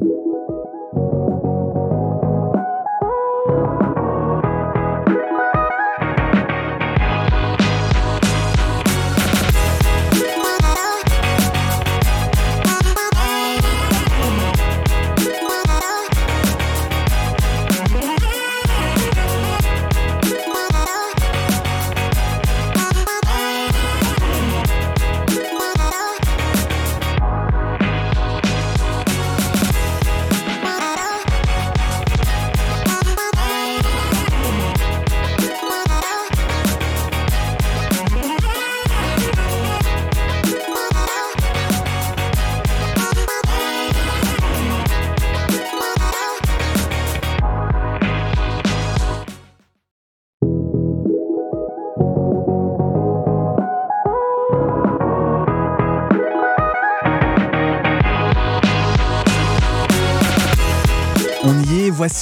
[0.00, 0.27] Yeah.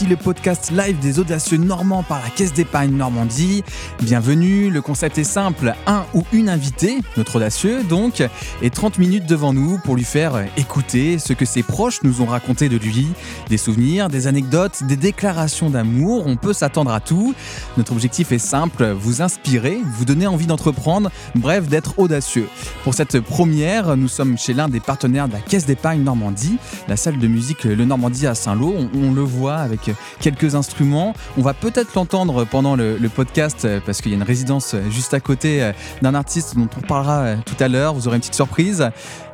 [0.05, 3.65] Le podcast live des audacieux normands par la Caisse d'épargne Normandie.
[4.03, 8.23] Bienvenue, le concept est simple, un ou une invitée, notre audacieux donc,
[8.61, 12.27] et 30 minutes devant nous pour lui faire écouter ce que ses proches nous ont
[12.27, 13.07] raconté de lui,
[13.49, 17.35] des souvenirs, des anecdotes, des déclarations d'amour, on peut s'attendre à tout.
[17.79, 22.49] Notre objectif est simple, vous inspirer, vous donner envie d'entreprendre, bref d'être audacieux.
[22.85, 26.97] Pour cette première, nous sommes chez l'un des partenaires de la Caisse d'épargne Normandie, la
[26.97, 29.86] salle de musique Le Normandie à Saint-Lô, on le voit avec
[30.21, 31.15] quelques instruments.
[31.37, 34.81] On va peut-être l'entendre pendant le, podcast euh, parce qu'il y a une résidence euh,
[34.91, 37.95] juste à côté euh, d'un artiste dont on parlera tout à l'heure.
[37.95, 38.91] Vous aurez une petite surprise.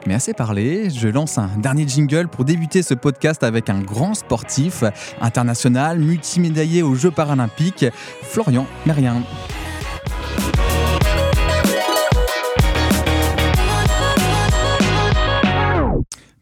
[0.06, 4.14] Mais assez parlé, je lance un dernier jingle pour débuter ce podcast avec un grand
[4.14, 4.84] sportif
[5.20, 7.86] international, multimédaillé aux Jeux paralympiques,
[8.22, 9.22] Florian Merien.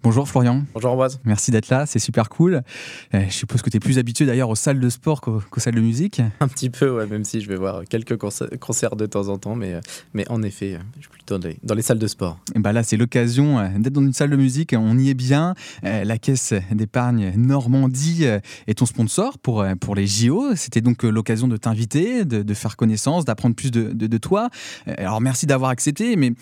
[0.03, 0.65] Bonjour Florian.
[0.73, 1.20] Bonjour Ambroise.
[1.25, 2.62] Merci d'être là, c'est super cool.
[3.12, 5.75] Euh, je suppose que tu es plus habitué d'ailleurs aux salles de sport qu'aux, salles
[5.75, 6.23] de musique.
[6.41, 9.55] Un petit peu, ouais, même si je vais voir quelques concerts de temps en temps,
[9.55, 9.81] mais, euh,
[10.15, 12.39] mais en effet, euh, je suis plutôt dans les, salles de sport.
[12.55, 15.55] Et bah là, c'est l'occasion d'être dans une salle de musique, on y est bien.
[15.83, 20.56] La Caisse d'épargne Normandie est ton sponsor pour, pour les JO.
[20.56, 24.49] C'était donc l'occasion de t'inviter, de, faire connaissance, d'apprendre plus de, de, toi.
[24.87, 26.33] Alors merci d'avoir accepté, mais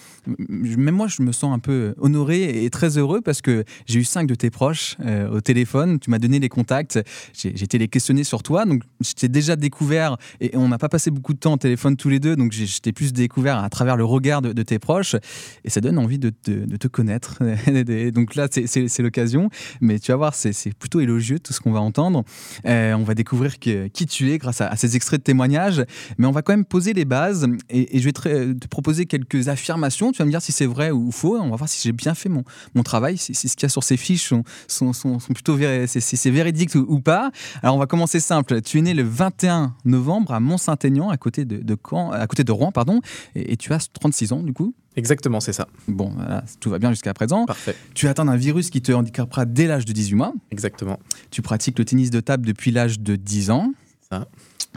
[0.49, 3.48] même moi, je me sens un peu honoré et très heureux parce que
[3.87, 5.99] j'ai eu cinq de tes proches euh, au téléphone.
[5.99, 6.99] Tu m'as donné les contacts.
[7.33, 8.65] J'ai été les questionner sur toi.
[8.65, 11.97] Donc, je t'ai déjà découvert et on n'a pas passé beaucoup de temps au téléphone
[11.97, 12.37] tous les deux.
[12.37, 15.17] Donc, je t'ai plus découvert à travers le regard de, tes proches
[15.65, 17.39] et ça donne envie de, te connaître.
[18.11, 19.51] donc là, c'est l'occasion.
[19.81, 22.25] Mais tu vas voir, c'est plutôt élogieux tout ce qu'on va entendre.
[22.67, 25.85] Euh, on va découvrir qui tu es grâce à, ces extraits de témoignages.
[26.19, 30.13] Mais on va quand même poser les bases et, je vais te, proposer quelques affirmations.
[30.13, 31.37] Tu vas me dire si c'est vrai ou faux.
[31.37, 32.45] On va voir si j'ai bien fait mon,
[32.83, 34.33] travail, ce qu'il y a sur ces fiches
[34.67, 35.57] sont, sont, plutôt
[35.87, 37.31] c'est véridique ou, pas.
[37.63, 38.61] Alors on va commencer simple.
[38.63, 42.53] Tu es né le 21 novembre à Mont-Saint-Aignan, à côté de, Caen, à côté de
[42.53, 43.01] Rouen, pardon,
[43.35, 44.75] et, tu as 36 ans du coup.
[44.97, 45.69] Exactement, c'est ça.
[45.87, 46.13] Bon,
[46.59, 47.47] tout va bien jusqu'à présent.
[47.47, 47.77] Parfait.
[47.95, 50.33] Tu atteins un virus qui te handicapera dès l'âge de 18 mois.
[50.51, 50.99] Exactement.
[51.31, 53.73] Tu pratiques le tennis de table depuis l'âge de 10 ans.
[54.11, 54.27] Ça.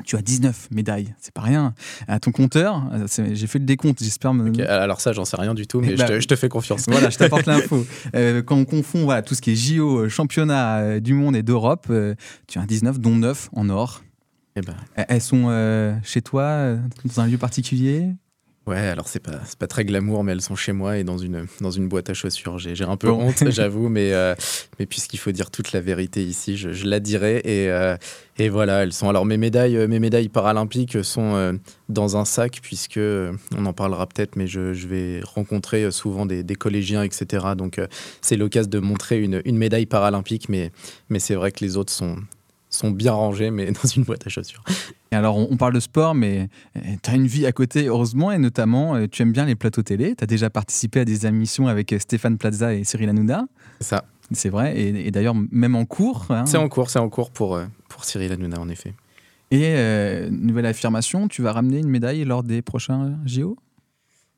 [0.06, 1.73] Tu as 19 médailles, c'est pas rien.
[2.07, 2.84] À ton compteur,
[3.16, 4.34] j'ai fait le décompte, j'espère.
[4.34, 4.69] Me...
[4.69, 6.85] alors ça, j'en sais rien du tout, mais bah, je, te, fais confiance.
[6.88, 7.85] Voilà, je t'apporte l'info.
[8.16, 11.35] Euh, quand on confond voilà, tout ce qui est JO, euh, championnat euh, du monde
[11.35, 11.91] et d'Europe,
[12.47, 14.03] tu as 19, dont 9 en or.
[14.56, 14.75] Eh ben.
[14.95, 16.75] Elles sont chez toi,
[17.06, 18.09] dans un lieu particulier?
[18.72, 21.46] Ouais, alors c'est pas, pas très glamour, mais elles sont chez moi et dans une,
[21.59, 22.58] dans une boîte à chaussures.
[22.58, 24.34] J'ai un peu honte, j'avoue, mais, euh,
[24.80, 27.42] mais puisqu'il faut dire toute la vérité ici, je, je la dirai.
[27.44, 27.98] Et, euh,
[28.38, 29.09] et, voilà, elles sont.
[29.09, 31.52] Alors mes médailles, mes médailles paralympiques sont euh,
[31.90, 32.98] dans un sac, puisque
[33.58, 37.48] on en parlera peut-être, mais je, je, vais rencontrer souvent des, des collégiens, etc.
[37.58, 37.82] Donc
[38.22, 40.72] c'est l'occasion de montrer une, une médaille paralympique, mais,
[41.09, 42.16] mais c'est vrai que les autres sont,
[42.72, 44.64] sont bien rangées, mais dans une boîte à chaussures.
[45.12, 48.32] Et alors, on, parle de sport, mais euh, tu as une vie à côté, heureusement,
[48.32, 50.16] et notamment, euh, tu aimes bien les plateaux télé.
[50.16, 53.46] Tu as déjà participé à des émissions avec euh, Stéphane Plaza et Cyril Hanouna.
[53.80, 54.06] C'est ça.
[54.32, 56.28] C'est vrai, et, d'ailleurs, même en cours.
[56.29, 56.46] Hein.
[56.46, 57.59] C'est en cours, c'est en cours pour,
[57.90, 58.94] pour Cyril Hanouna, en effet.
[59.52, 59.76] Et
[60.32, 63.58] nouvelle affirmation, tu vas ramener une médaille lors des prochains JO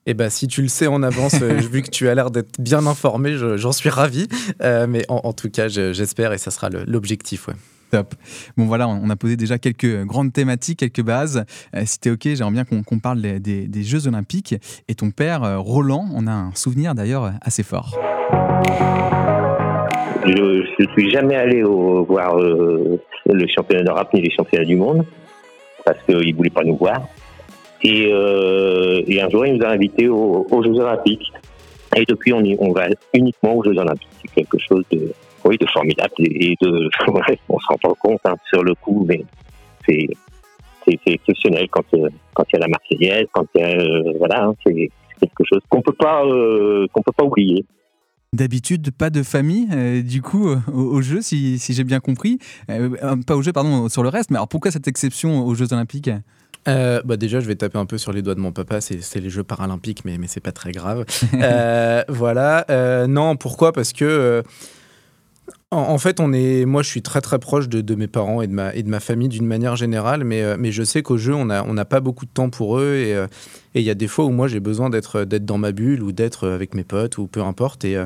[0.05, 2.85] eh ben, si tu le sais en avance, vu que tu as l'air d'être bien
[2.87, 4.27] informé, j'en suis ravi.
[4.59, 7.47] mais en, en, tout cas, j'espère et ça sera l'objectif.
[7.47, 7.53] Ouais.
[8.57, 11.45] Bon voilà, on a posé déjà quelques grandes thématiques, quelques bases.
[11.75, 14.55] Euh, si tu es OK, j'aimerais bien qu'on parle des, Jeux Olympiques.
[14.87, 17.97] Et ton père, euh, Roland, on a un souvenir d'ailleurs assez fort.
[20.25, 25.05] Je ne suis jamais allé voir euh, le championnat d'Europe ni les championnats du monde
[25.85, 27.01] parce qu'il ne voulait pas nous voir.
[27.83, 31.33] Et, un jour, il nous a invités aux, Jeux Olympiques.
[31.95, 34.07] Et depuis, on, on va uniquement aux Jeux Olympiques.
[34.21, 35.13] C'est quelque chose de,
[35.45, 36.89] oui, de formidable et de,
[37.49, 39.23] on se rend pas compte hein, sur le coup, mais
[39.85, 40.07] c'est
[40.85, 41.85] c'est exceptionnel quand
[42.33, 45.61] quand il y a la Marseillaise, quand il y a voilà, hein, c'est quelque chose
[45.69, 47.65] qu'on peut pas qu'on peut pas oublier.
[48.33, 49.67] D'habitude, pas de famille,
[50.03, 52.39] du coup, au, jeu, si, si j'ai bien compris.
[53.27, 54.31] pas au jeu, pardon, sur le reste.
[54.31, 56.09] Mais alors pourquoi cette exception aux Jeux Olympiques?
[56.67, 58.81] Euh, bah déjà, je vais taper un peu sur les doigts de mon papa.
[58.81, 61.05] C'est les Jeux paralympiques, mais, mais c'est pas très grave.
[61.33, 62.65] euh, voilà.
[62.69, 63.71] Euh, non, pourquoi?
[63.71, 64.43] Parce que.
[65.73, 68.53] Euh, en, fait, moi, je suis très très proche de, mes parents et de
[68.89, 72.25] ma, famille d'une manière générale, mais, mais je sais qu'au jeu, on n'a pas beaucoup
[72.25, 73.15] de temps pour eux et
[73.75, 76.47] il y a des fois où moi, j'ai besoin d'être dans ma bulle ou d'être
[76.47, 77.85] avec mes potes ou peu importe.
[77.85, 77.97] Et,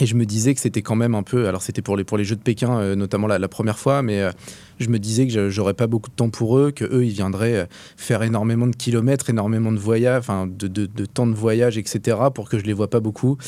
[0.00, 1.46] et je me disais que c'était quand même un peu.
[1.46, 4.32] Alors, c'était pour les, Jeux de Pékin, euh, notamment la, première fois, mais euh,
[4.80, 7.56] je me disais que j'aurais pas beaucoup de temps pour eux, que eux, ils viendraient
[7.56, 7.66] euh,
[7.96, 12.16] faire énormément de kilomètres, énormément de voyages, enfin, de, de, de, temps de voyage, etc.,
[12.34, 13.38] pour que je les vois pas beaucoup.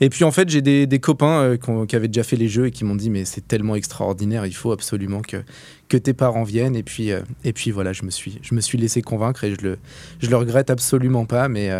[0.00, 1.56] Et puis, en fait, j'ai des, copains
[1.88, 4.54] qui avaient déjà fait les Jeux et qui m'ont dit Mais c'est tellement extraordinaire, il
[4.54, 5.38] faut absolument que,
[5.88, 6.76] que tes parents viennent.
[6.76, 7.10] Et puis,
[7.44, 9.78] et puis voilà, je me, suis, je me suis laissé convaincre et je le,
[10.20, 11.70] je le regrette absolument pas, mais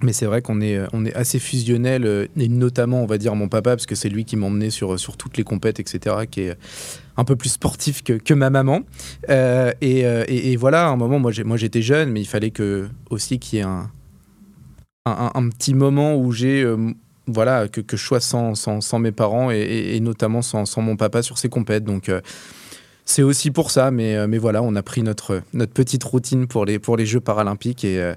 [0.00, 3.18] mais c'est vrai qu'on est, euh, on est assez fusionnel, euh, et notamment, on va
[3.18, 6.16] dire, mon papa, parce que c'est lui qui m'emmenait sur, sur toutes les compètes, etc.,
[6.30, 6.56] qui est
[7.16, 8.82] un peu plus sportif que, que ma maman.
[9.28, 13.38] Euh, et, et, voilà, à un moment, moi, j'étais jeune, mais il fallait que, aussi
[13.40, 13.90] qu'il y ait un,
[15.04, 16.64] un, petit moment où j'ai.
[17.28, 21.22] Voilà, que, que, je sois sans, sans, mes parents et, notamment sans, sans, mon papa
[21.22, 21.84] sur ces compètes.
[21.84, 22.10] Donc,
[23.04, 26.64] c'est aussi pour ça, mais, mais voilà, on a pris notre, notre petite routine pour
[26.64, 28.14] les, pour les Jeux paralympiques et,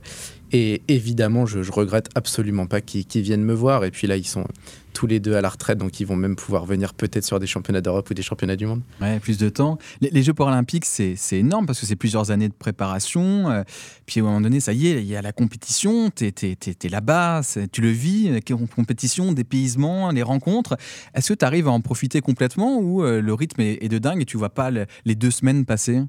[0.51, 3.85] et évidemment, je, regrette absolument pas qu'ils viennent me voir.
[3.85, 4.45] Et puis là, ils sont
[4.93, 7.47] tous les deux à la retraite, donc ils vont même pouvoir venir peut-être sur des
[7.47, 8.81] championnats d'Europe ou des championnats du monde.
[8.99, 9.77] Ouais, plus de temps.
[10.01, 13.49] Les, Jeux paralympiques, c'est énorme parce que c'est plusieurs années de préparation.
[13.49, 13.63] Euh,
[14.05, 16.89] puis à un moment donné, ça y est, il y a la compétition, tu es,
[16.89, 18.29] là-bas, tu le vis,
[18.75, 20.75] compétition, dépaysement, les rencontres.
[21.15, 24.21] Est-ce que tu arrives à en profiter complètement ou euh, le rythme est, de dingue
[24.21, 26.01] et tu vois pas les deux semaines passer?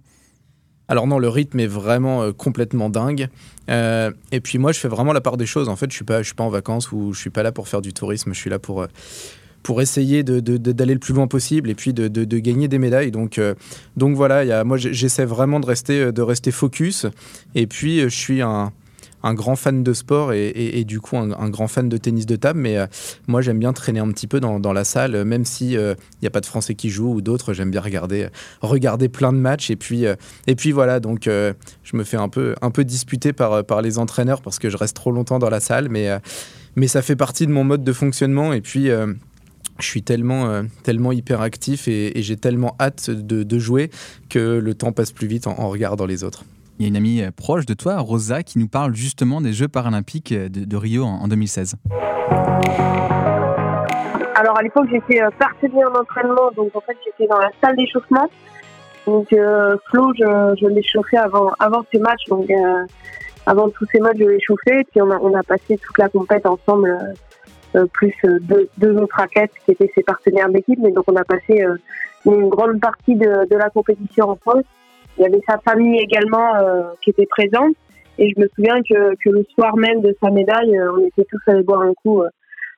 [0.93, 3.31] Alors non, le rythme est vraiment euh, complètement dingue.
[3.71, 5.71] Euh, et puis moi, je fais vraiment la part des choses.
[5.71, 7.51] En fait, je suis pas, je suis pas en vacances ou je suis pas là
[7.51, 8.35] pour faire du tourisme.
[8.35, 8.89] Je suis là pour euh,
[9.63, 13.13] pour essayer d'aller le plus loin possible et puis de, gagner des médailles.
[13.13, 13.41] Donc,
[13.97, 17.07] donc voilà, moi j'essaie vraiment de rester, de rester focus.
[17.55, 18.73] Et puis je suis un,
[19.23, 22.61] un grand fan de sport et, du coup un, grand fan de tennis de table.
[22.61, 22.87] Mais euh,
[23.27, 26.29] moi, j'aime bien traîner un petit peu dans, la salle, même si il euh, n'y
[26.29, 27.53] a pas de Français qui jouent ou d'autres.
[27.53, 28.29] J'aime bien regarder,
[28.61, 29.71] regarder plein de matchs.
[29.71, 30.15] Et puis, euh,
[30.47, 34.43] et puis voilà, donc je me fais un peu, un peu disputer par, les entraîneurs
[34.43, 35.89] parce que je reste trop longtemps dans la salle.
[35.89, 36.09] Mais,
[36.77, 38.53] mais ça fait partie de mon mode de fonctionnement.
[38.53, 38.89] Et puis
[39.79, 43.91] je suis tellement, tellement hyper actif et, j'ai tellement hâte de, jouer
[44.29, 46.45] que le temps passe plus vite en regardant les autres.
[46.79, 49.53] Il y a une amie euh, proche de toi, Rosa, qui nous parle justement des
[49.53, 51.77] Jeux paralympiques euh, de, Rio en, 2016.
[54.35, 58.29] Alors à l'époque, j'étais euh, partenaire d'entraînement, donc en fait j'étais dans la salle d'échauffement.
[59.07, 62.49] Donc Flo, je, je l'ai chauffé avant, avant ces matchs, donc
[63.47, 64.85] avant tous ces matchs, je l'ai chauffé.
[64.93, 66.89] Puis on a, on a passé toute la compète ensemble,
[67.93, 70.79] plus deux, deux, autres athlètes qui étaient ses partenaires d'équipe.
[70.81, 71.65] Mais donc on a passé
[72.27, 74.63] une grande partie de, de la compétition ensemble.
[75.23, 77.77] Il y avait sa famille également euh, qui était présente.
[78.19, 81.25] Et je me souviens que, que le soir même de sa médaille, euh, on était
[81.31, 82.29] tous allés boire un coup euh,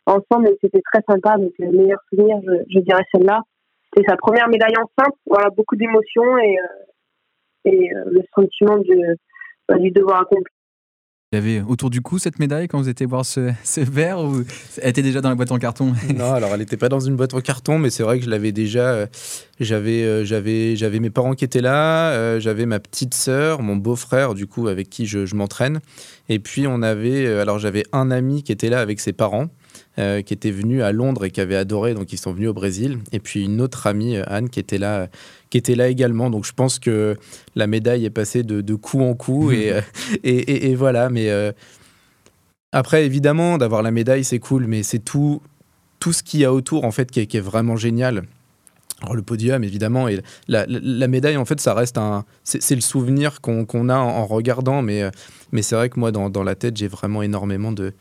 [0.04, 1.38] ensemble et c'était très sympa.
[1.38, 2.36] Donc, le meilleur souvenir,
[2.68, 3.40] je, dirais celle-là.
[3.96, 5.16] C'est sa première médaille en simple.
[5.26, 6.58] Voilà, beaucoup d'émotions et,
[7.64, 9.16] et le sentiment de,
[9.66, 10.53] bah, du devoir accompli.
[11.34, 14.44] Avait autour du cou cette médaille quand vous étiez voir ce, ce verre ou
[14.80, 15.92] elle était déjà dans la boîte en carton?
[16.14, 18.30] Non, alors elle n'était pas dans une boîte en carton, mais c'est vrai que je
[18.30, 18.92] l'avais déjà.
[18.92, 19.06] Euh,
[19.58, 23.76] j'avais, euh, j'avais, j'avais mes parents qui étaient là, euh, j'avais ma petite sœur, mon
[23.76, 25.80] beau-frère, du coup, avec qui je, je m'entraîne.
[26.28, 29.48] Et puis on avait, alors j'avais un ami qui était là avec ses parents.
[29.96, 32.52] Euh, qui était venu à Londres et qui avait adoré, donc ils sont venus au
[32.52, 32.98] Brésil.
[33.12, 35.06] Et puis une autre amie, euh, Anne, qui était là,
[35.50, 36.30] qui était là également.
[36.30, 37.16] Donc je pense que
[37.54, 39.80] la médaille est passée de, de coup en coup euh,
[40.24, 41.10] et, et, voilà.
[41.10, 41.30] Mais
[42.72, 45.40] après, évidemment, d'avoir la médaille, c'est cool, mais c'est tout,
[46.00, 48.24] tout ce qu'il y a autour en fait qui est, vraiment génial.
[49.00, 52.24] Alors le podium, évidemment, et la, la, médaille, en fait, ça reste un...
[52.42, 55.08] C'est le souvenir qu'on a en, regardant, mais,
[55.52, 57.92] mais c'est vrai que moi, dans, dans la tête, j'ai vraiment énormément de,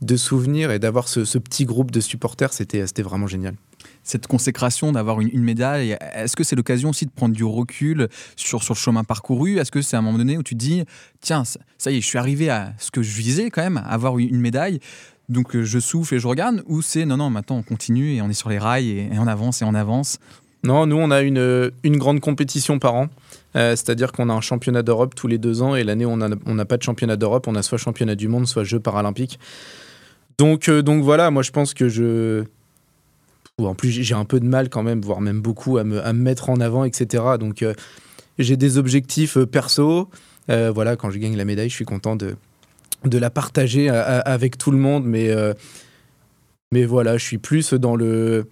[0.00, 3.54] de souvenirs et d'avoir ce, petit groupe de supporters, c'était vraiment génial
[4.02, 8.62] cette consécration d'avoir une, médaille Est-ce que c'est l'occasion aussi de prendre du recul sur,
[8.62, 9.58] sur le chemin parcouru?
[9.58, 10.84] Est-ce que c'est à un moment donné où tu te dis,
[11.20, 14.18] tiens, ça y est, je suis arrivé à ce que je visais quand même, avoir
[14.18, 14.80] une, médaille,
[15.28, 18.22] donc euh, je souffle et je regarde Ou c'est, non, non, maintenant on continue et
[18.22, 20.18] on est sur les rails et, on avance et on avance?
[20.62, 23.08] Non, nous on a une, une grande compétition par an.
[23.56, 26.16] Euh, c'est-à-dire qu'on a un championnat d'Europe tous les deux ans et l'année où on
[26.16, 29.38] n'a on pas de championnat d'Europe, on a soit championnat du monde, soit Jeux paralympiques.
[30.38, 32.44] Donc, euh, donc voilà, moi je pense que je.
[33.58, 36.50] en plus j'ai un peu de mal quand même, voire même beaucoup, à me, mettre
[36.50, 37.24] en avant, etc.
[37.38, 37.74] Donc euh,
[38.38, 40.08] j'ai des objectifs euh, perso.
[40.48, 42.36] voilà, quand je gagne la médaille, je suis content de,
[43.04, 48.46] la partager avec tout le monde, mais, voilà, je suis plus dans le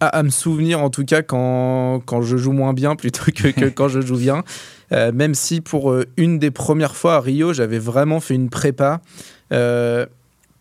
[0.00, 3.88] à, me souvenir en tout cas quand, quand je joue moins bien plutôt que, quand
[3.88, 4.44] je joue bien.
[4.90, 9.00] Même si pour une des premières fois à Rio, j'avais vraiment fait une prépa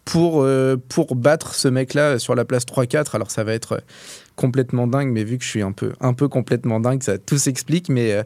[0.06, 0.48] pour,
[0.90, 3.16] pour battre ce mec-là sur la place 3-4.
[3.16, 3.82] Alors ça va être
[4.36, 7.38] complètement dingue, mais vu que je suis un peu, un peu complètement dingue, ça tout
[7.38, 7.90] s'explique.
[7.90, 8.24] Mais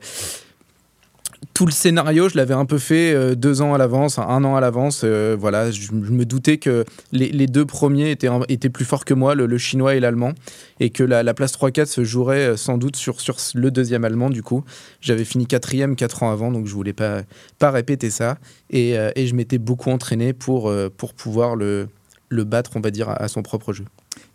[1.54, 4.56] tout le scénario, je l'avais un peu fait euh, deux ans à l'avance, un an
[4.56, 5.02] à l'avance.
[5.04, 9.36] Euh, voilà, je, me doutais que les, deux premiers étaient, étaient plus forts que moi,
[9.36, 10.34] le, chinois et l'allemand,
[10.80, 14.30] et que la, place 3-4 se jouerait euh, sans doute sur, sur le deuxième allemand.
[14.30, 14.64] Du coup,
[15.02, 17.22] j'avais fini quatrième quatre ans avant, donc je voulais pas,
[17.60, 18.38] pas répéter ça.
[18.70, 21.88] Et, et je m'étais beaucoup entraîné pour, pour pouvoir le,
[22.30, 23.86] le battre, on va dire, à son propre jeu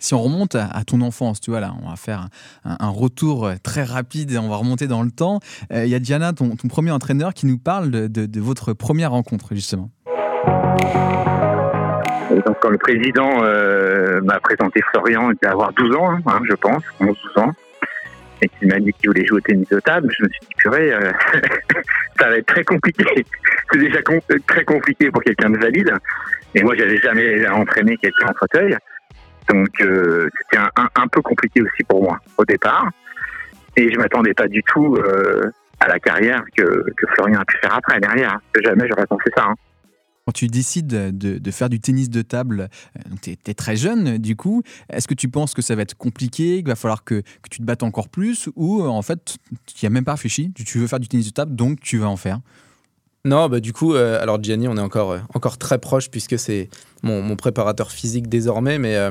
[0.03, 2.29] si on remonte à, ton enfance, tu vois, là, on va faire
[2.65, 5.39] un, retour très rapide et on va remonter dans le temps.
[5.73, 9.55] Euh, il y a Diana, ton, premier entraîneur, qui nous parle de, votre première rencontre,
[9.55, 9.91] justement.
[12.31, 16.55] Donc, quand le président euh, m'a présenté Florian, il devait avoir 12 ans, hein, je
[16.55, 17.53] pense, 11-12 ans,
[18.41, 20.55] et qu'il m'a dit qu'il voulait jouer au tennis de table, je me suis dit,
[20.57, 21.13] purée, euh,
[22.19, 23.05] ça va être très compliqué.
[23.73, 24.01] C'est déjà
[24.49, 25.93] très compliqué pour quelqu'un de valide.
[26.55, 28.77] Et moi, j'avais jamais entraîné quelqu'un en fauteuil.
[29.49, 32.89] Donc euh, c'était un, peu compliqué aussi pour moi au départ.
[33.77, 36.85] Et je m'attendais pas du tout euh, à la carrière que,
[37.15, 38.39] Florian a pu faire après, derrière.
[38.63, 39.47] Jamais j'aurais pensé ça.
[39.49, 39.55] Hein.
[40.27, 44.37] Quand tu décides de, faire du tennis de table, euh, tu es, très jeune du
[44.37, 47.59] coup, est-ce que tu penses que ça va être compliqué, qu'il va falloir que, tu
[47.59, 50.87] te battes encore plus, ou en fait, tu n'y as même pas réfléchi, tu veux
[50.87, 52.39] faire du tennis de table, donc tu vas en faire?
[53.25, 56.69] Non, bah du coup, alors Gianni, on est encore, encore très proche puisque c'est
[57.03, 59.11] mon, préparateur physique désormais, mais euh,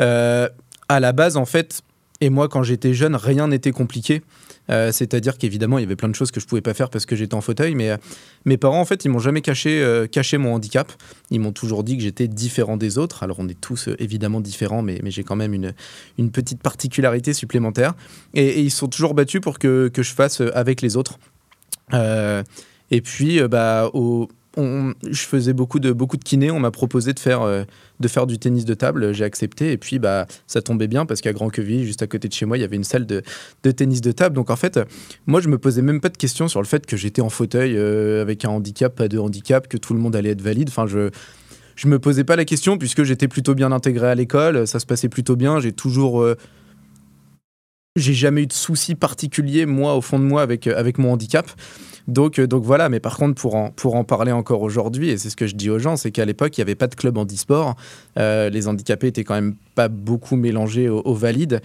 [0.00, 0.48] euh,
[0.88, 1.82] à la base, en fait,
[2.20, 4.22] et moi, quand j'étais jeune, rien n'était compliqué.
[4.70, 7.04] Euh, c'est-à-dire qu'évidemment, il y avait plein de choses que je pouvais pas faire parce
[7.04, 7.96] que j'étais en fauteuil, mais
[8.44, 10.92] mes parents, en fait, ils m'ont jamais caché, caché mon handicap.
[11.30, 13.24] Ils m'ont toujours dit que j'étais différent des autres.
[13.24, 15.74] Alors, on est tous évidemment différents, mais, mais j'ai quand même une,
[16.18, 17.94] une petite particularité supplémentaire.
[18.34, 21.18] Et, ils sont toujours battus pour que, que je fasse avec les autres.
[22.90, 25.94] Et puis, bah, au, je faisais beaucoup de,
[26.24, 26.50] kiné.
[26.50, 27.62] On m'a proposé de faire, euh,
[28.00, 29.12] de faire du tennis de table.
[29.14, 29.72] J'ai accepté.
[29.72, 32.46] Et puis, bah, ça tombait bien parce qu'à Grand Queville, juste à côté de chez
[32.46, 33.22] moi, il y avait une salle de,
[33.70, 34.34] tennis de table.
[34.34, 34.80] Donc, en fait,
[35.26, 37.76] moi, je me posais même pas de questions sur le fait que j'étais en fauteuil
[37.76, 40.68] euh, avec un handicap, pas de handicap, que tout le monde allait être valide.
[40.68, 41.10] Enfin, je.
[41.76, 44.84] Je me posais pas la question puisque j'étais plutôt bien intégré à l'école, ça se
[44.84, 45.60] passait plutôt bien.
[45.60, 46.36] J'ai toujours, euh,
[48.00, 51.50] j'ai jamais eu de soucis particuliers moi au fond de moi avec avec mon handicap.
[52.10, 55.18] Donc, euh, donc voilà, mais par contre, pour en, pour en parler encore aujourd'hui, et
[55.18, 56.94] c'est ce que je dis aux gens, c'est qu'à l'époque, il n'y avait pas de
[56.94, 57.76] club handisport.
[58.18, 61.60] Euh, les handicapés étaient quand même pas beaucoup mélangés aux, valides.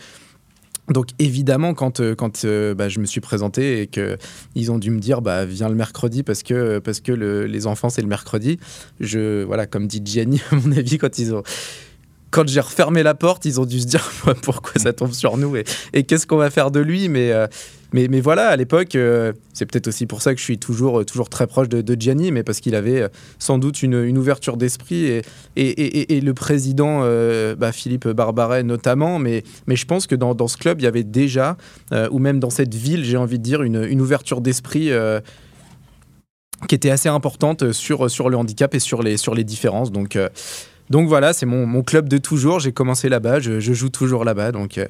[0.90, 5.00] Donc évidemment, quand, euh, quand bah, je me suis présenté et qu'ils ont dû me
[5.00, 8.60] dire bah, viens le mercredi parce que, parce que les enfants c'est le mercredi,
[9.00, 11.42] je, voilà, comme dit Gianni, à mon avis, quand ils ont,
[12.36, 14.12] quand j'ai refermé la porte, ils ont dû se dire
[14.44, 17.08] pourquoi ça tombe sur nous et, qu'est-ce qu'on va faire de lui.
[17.08, 17.32] Mais,
[17.96, 21.00] mais, mais voilà, à l'époque, euh, c'est peut-être aussi pour ça que je suis toujours,
[21.00, 23.08] euh, toujours très proche de, Gianni, mais parce qu'il avait euh,
[23.40, 25.22] sans doute une, ouverture d'esprit et,
[25.56, 27.02] et, et, le président,
[27.58, 30.88] bah, Philippe Barbaret notamment, mais, mais je pense que dans, dans ce club, il y
[30.88, 31.56] avait déjà,
[32.12, 34.90] ou même dans cette ville, j'ai envie de dire, une, une ouverture d'esprit
[36.68, 39.92] qui était assez importante sur, sur le handicap et sur les, sur les différences.
[39.92, 40.18] Donc,
[40.90, 42.60] donc voilà, c'est mon, mon, club de toujours.
[42.60, 44.52] J'ai commencé là-bas, je, joue toujours là-bas.
[44.52, 44.86] Donc, euh,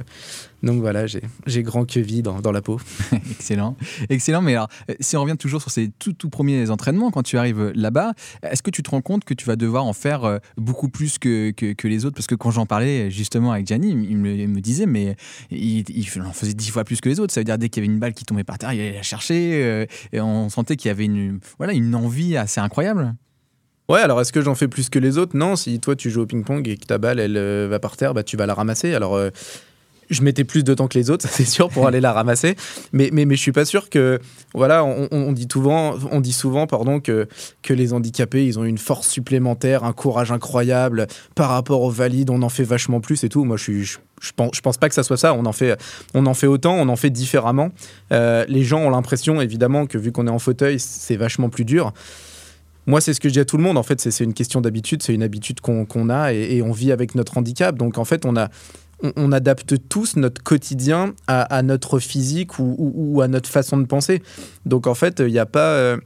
[0.62, 2.80] donc voilà, j'ai grand queville dans, dans la peau.
[3.32, 3.78] Excellent.
[4.10, 4.42] Excellent.
[4.42, 7.38] Mais alors, euh, si on revient toujours sur ces tout, tout premiers entraînements, quand tu
[7.38, 10.40] arrives là-bas, est-ce que tu te rends compte que tu vas devoir en faire euh,
[10.58, 12.16] beaucoup plus que, que, que les autres?
[12.16, 15.16] Parce que quand j'en parlais justement avec Gianni, il me, disait, mais
[15.50, 17.34] il, il, en faisait dix fois plus que les autres.
[17.34, 18.94] Ça veut dire dès qu'il y avait une balle qui tombait par terre, il allait
[18.94, 19.88] la chercher.
[20.12, 23.16] et on sentait qu'il y avait une, voilà, une envie assez incroyable.
[23.88, 25.38] Ouais, alors est-ce que j'en fais plus que les autres?
[25.38, 27.98] Non, si toi tu joues au ping-pong et que ta balle elle euh, va par
[27.98, 28.96] terre, bah tu vas la ramasser.
[28.96, 29.30] Alors euh,
[30.10, 32.56] je mettais plus de temps que les autres, ça c'est sûr, pour aller la ramasser.
[32.94, 34.20] Mais, mais, mais je suis pas sûr que.
[34.54, 37.28] Voilà, on, dit souvent, on dit souvent pardon, que,
[37.62, 42.30] que les handicapés, ils ont une force supplémentaire, un courage incroyable par rapport aux valides,
[42.30, 43.44] on en fait vachement plus et tout.
[43.44, 43.84] Moi, je suis.
[44.22, 45.34] Je, pense, je pense pas que ça soit ça.
[45.34, 45.78] On en fait,
[46.14, 47.72] on en fait autant, on en fait différemment.
[48.14, 51.66] Euh, les gens ont l'impression, évidemment, que vu qu'on est en fauteuil, c'est vachement plus
[51.66, 51.94] dur.
[52.88, 53.78] Moi, c'est ce que je dis à tout le monde.
[53.78, 55.02] En fait, c'est une question d'habitude.
[55.02, 57.76] C'est une habitude qu'on a et, on vit avec notre handicap.
[57.76, 58.50] Donc, en fait, on a.
[59.18, 64.24] On, adapte tous notre quotidien à, notre physique ou, à notre façon de penser.
[64.66, 65.98] Donc en fait, il n'y a pas, euh,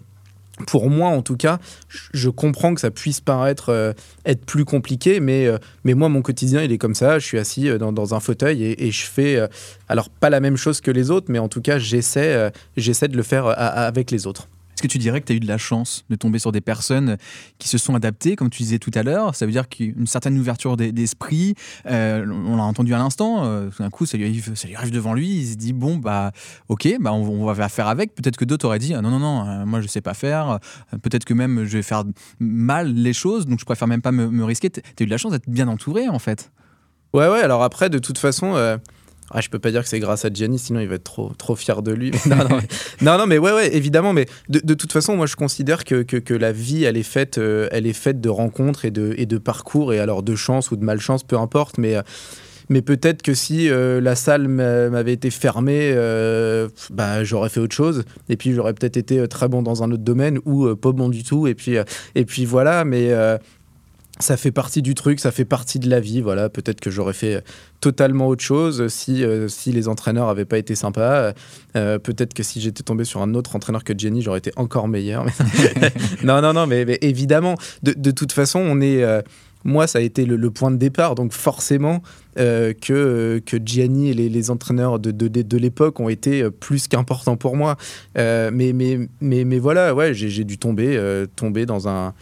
[0.66, 3.94] pour moi en tout cas, je comprends que ça puisse paraître euh,
[4.26, 7.38] être plus compliqué, mais, euh, mais moi mon quotidien il est comme ça, je suis
[7.38, 9.40] assis dans, un fauteuil et, je fais,
[9.88, 13.18] alors pas la même chose que les autres, mais en tout cas j'essaie j'essaie de
[13.18, 14.50] le faire avec les autres.
[14.80, 16.62] Est-ce que tu dirais que tu as eu de la chance de tomber sur des
[16.62, 17.18] personnes
[17.58, 19.36] qui se sont adaptées, comme tu disais tout à l'heure?
[19.36, 21.56] Ça veut dire qu'une certaine ouverture d'esprit,
[21.86, 25.48] euh, on l'a entendu à l'instant, euh, d'un coup ça lui, arrive, devant lui, il
[25.48, 26.32] se dit bon, bah
[26.70, 28.16] ok, bah, on, va faire avec.
[28.16, 30.60] Peut-être que d'autres auraient dit non, non, non, euh, moi je sais pas faire,
[31.02, 32.06] peut-être que même je vais faire
[32.40, 34.70] mal les choses, donc je préfère même pas me, me risquer.
[34.70, 36.54] Tu as eu de la chance d'être bien entouré en fait?
[37.14, 38.56] Ouais, ouais, alors après, de toute façon.
[39.32, 41.32] Ah, je peux pas dire que c'est grâce à Gianni, sinon il va être trop,
[41.38, 42.12] trop fier de lui.
[42.26, 42.68] non, non, mais,
[43.02, 44.14] non, non, mais ouais, ouais, évidemment.
[44.14, 47.04] Mais de, de, toute façon, moi, je considère que, que, que la vie, elle est
[47.04, 50.36] faite, euh, elle est faite de rencontres et de, et de parcours, et alors de
[50.36, 51.78] chance ou de malchance, peu importe.
[51.78, 52.02] Mais, euh,
[52.70, 55.92] mais peut-être que si euh, la salle m'avait été fermée,
[56.92, 58.04] bah, j'aurais fait autre chose.
[58.30, 61.24] Et puis j'aurais peut-être été très bon dans un autre domaine ou pas bon du
[61.24, 61.48] tout.
[61.48, 61.78] Et puis,
[62.14, 62.86] et puis voilà.
[62.86, 63.12] Mais
[64.20, 66.22] ça fait partie du truc, ça fait partie de la vie.
[66.22, 67.44] Voilà, peut-être que j'aurais fait
[67.80, 71.34] totalement autre chose si, euh, si les entraîneurs n'avaient pas été sympas.
[71.76, 74.90] Euh, peut-être que si j'étais tombé sur un autre entraîneur que Jenny, j'aurais été encore
[74.90, 75.26] meilleur.
[76.24, 79.04] non, non, non, mais, évidemment, de, de, toute façon, on est.
[79.04, 79.22] Euh,
[79.66, 81.16] moi, ça a été le, point de départ.
[81.16, 82.02] Donc, forcément,
[82.38, 87.36] que, que Gianni et les, les entraîneurs de, de, de l'époque ont été plus qu'importants
[87.36, 87.76] pour moi.
[88.16, 90.98] mais, mais, mais, mais, voilà, ouais, j'ai dû tomber,
[91.36, 92.14] tomber dans un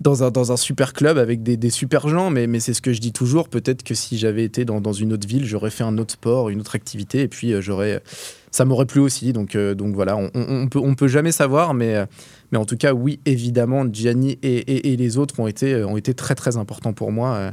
[0.00, 2.80] dans un, dans un super club avec des, des super gens, mais, mais c'est ce
[2.80, 3.48] que je dis toujours.
[3.48, 6.48] Peut-être que si j'avais été dans, dans, une autre ville, j'aurais fait un autre sport,
[6.48, 8.02] une autre activité, et puis euh, j'aurais,
[8.50, 9.32] ça m'aurait plu aussi.
[9.32, 12.06] Donc, euh, donc voilà, on, on, peut, on peut jamais savoir, mais, euh,
[12.50, 16.14] mais en tout cas, oui, évidemment, Gianni et, et, les autres ont été, ont été
[16.14, 17.52] très très importants pour moi.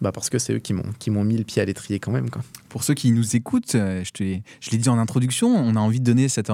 [0.00, 2.10] Bah parce que c'est eux qui m'ont qui m'ont mis le pied à l'étrier quand
[2.10, 2.42] même quoi.
[2.68, 4.24] Pour ceux qui nous écoutent, je te
[4.60, 6.50] je l'ai dit en introduction, on a envie de donner cette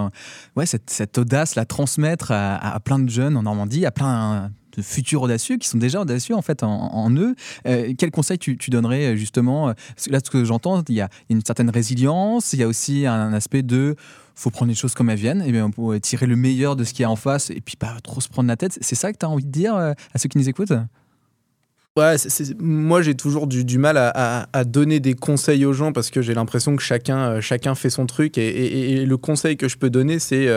[0.57, 4.83] ouais cette, cette audace, la transmettre à, plein de jeunes en Normandie, à plein de
[4.83, 7.35] futurs audacieux qui sont déjà audacieux en fait en, eux.
[7.67, 9.69] Euh, quel conseil tu, donnerais euh, justement
[10.09, 13.33] Là, ce que j'entends, il y, a une certaine résilience, il y a aussi un
[13.33, 13.97] aspect de
[14.41, 16.95] faut prendre les choses comme elles viennent, et bien peut tirer le meilleur de ce
[16.95, 18.79] qu'il y a en face et puis pas trop se prendre la tête.
[18.81, 20.73] C'est ça que tu as envie de dire euh, à ceux qui nous écoutent?
[21.97, 22.17] Ouais,
[22.59, 26.77] moi j'ai toujours du, mal à, donner des conseils aux gens parce que j'ai l'impression
[26.77, 30.49] que chacun, chacun fait son truc et, le conseil que je peux donner c'est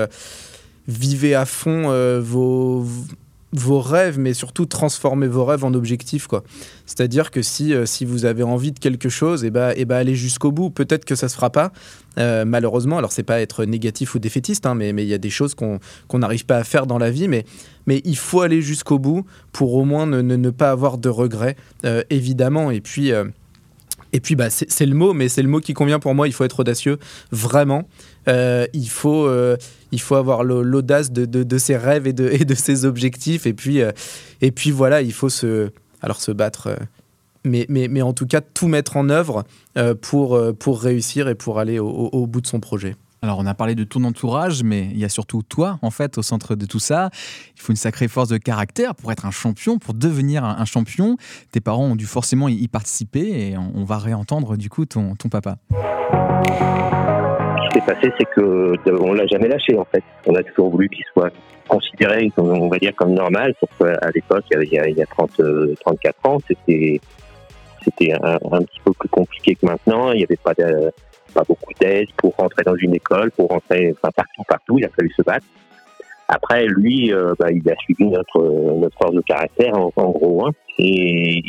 [0.88, 1.90] vivez à fond
[2.22, 2.86] vos,
[3.54, 6.28] vos rêves, mais surtout transformer vos rêves en objectifs.
[6.28, 6.44] quoi.
[6.86, 9.76] C'est-à-dire que si, euh, si vous avez envie de quelque chose, et eh ben, et
[9.78, 10.70] eh ben allez jusqu'au bout.
[10.70, 11.72] Peut-être que ça se fera pas,
[12.18, 12.98] euh, malheureusement.
[12.98, 15.80] Alors, c'est pas être négatif ou défaitiste, hein, mais il y a des choses qu'on
[16.13, 17.46] n'arrive pas à faire dans la vie, mais,
[17.86, 21.56] mais il faut aller jusqu'au bout pour au moins ne, ne, pas avoir de regrets,
[21.86, 22.72] euh, évidemment.
[22.72, 23.12] Et puis.
[24.13, 26.28] Et puis, bah, c'est le mot, mais c'est le mot qui convient pour moi.
[26.28, 26.99] Il faut être audacieux,
[27.32, 27.89] vraiment.
[28.28, 29.58] Euh, il, faut, euh,
[29.91, 33.47] il faut avoir l'audace de, de, ses rêves et de, et de ses objectifs.
[33.47, 33.91] Et puis, euh,
[34.41, 35.71] et puis voilà, il faut se,
[36.02, 36.78] alors se battre.
[37.43, 39.45] mais, mais, mais en tout cas, tout mettre en œuvre
[40.02, 42.95] pour, pour réussir et pour aller au, au bout de son projet.
[43.24, 46.18] Alors, on a parlé de ton entourage, mais il y a surtout toi, en fait,
[46.18, 47.10] au centre de tout ça.
[47.56, 51.16] Il faut une sacrée force de caractère pour être un champion, pour devenir un, champion.
[51.54, 55.56] Tes parents ont dû forcément y participer et on, va réentendre, du coup, ton, papa.
[55.72, 60.04] Ce qui s'est passé, c'est que on l'a jamais lâché, en fait.
[60.26, 61.32] On a toujours voulu qu'il soit
[61.70, 63.54] considéré, on va dire, comme normal.
[63.62, 65.40] Sauf qu'à l'époque, il y a, il y a 30,
[65.80, 67.00] 34 euh, ans, c'était
[67.86, 70.12] c'était un, un, petit peu plus compliqué que maintenant.
[70.12, 70.92] Il n'y avait pas de
[71.34, 74.80] pas beaucoup d'aide pour rentrer dans une école, pour rentrer enfin, partout, partout.
[74.80, 75.46] Il a fallu se battre.
[76.28, 78.41] Après, lui, euh, bah, il a suivi notre,
[78.76, 80.48] notre force de caractère, en, gros.
[80.48, 81.41] Hein, et,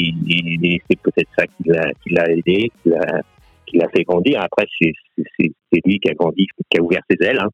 [0.91, 3.21] c'est peut-être ça qui l'a, qui l'a aidé, qui l'a,
[3.67, 4.43] qui l'a fait grandir.
[4.43, 4.93] Après, c'est,
[5.39, 7.39] c'est, lui qui a grandi, qui a ouvert ses ailes.
[7.41, 7.49] Hein.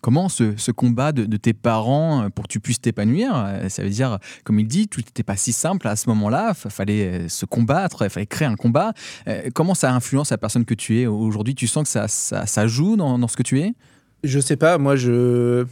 [0.00, 3.90] Comment ce, combat de, tes parents euh, pour que tu puisses t'épanouir euh, Ça veut
[3.90, 6.54] dire, comme il dit, tout n'était pas si simple à ce moment-là.
[6.64, 8.92] Il fallait euh, se combattre, il fallait créer un combat.
[9.54, 11.54] Comment ça influence la personne que tu es aujourd'hui?
[11.54, 13.74] Tu sens que ça, ça, joue dans, ce que tu es?
[14.24, 14.78] Je sais pas.
[14.78, 15.66] Moi, je,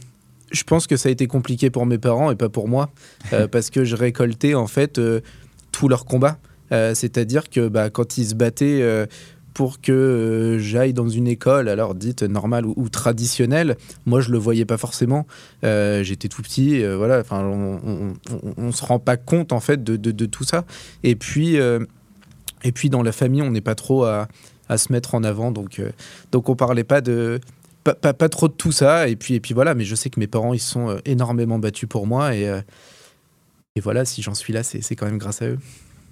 [0.51, 2.91] je pense que ça a été compliqué pour mes parents et pas pour moi.
[3.51, 5.01] parce que je récoltais en fait
[5.71, 6.37] tous leurs combats.
[6.71, 9.07] C'est-à-dire que bah, quand ils se battaient
[9.53, 14.37] pour que euh, j'aille dans une école, alors dite normale ou, traditionnelle, moi je le
[14.37, 15.27] voyais pas forcément.
[15.63, 17.23] Euh, j'étais tout petit, euh, voilà.
[17.31, 18.13] On,
[18.57, 20.65] on, se rend pas compte en fait de, tout ça.
[21.03, 24.27] Et puis, et puis dans la famille, on n'est pas trop à,
[24.77, 25.81] se mettre en avant, donc
[26.31, 27.39] donc on parlait pas de
[27.83, 29.07] pas, trop de tout ça.
[29.07, 29.73] Et puis puis voilà.
[29.73, 32.49] Mais je sais que mes parents ils sont énormément battus pour moi et
[33.75, 35.59] et voilà, si j'en suis là, c'est quand même grâce à eux.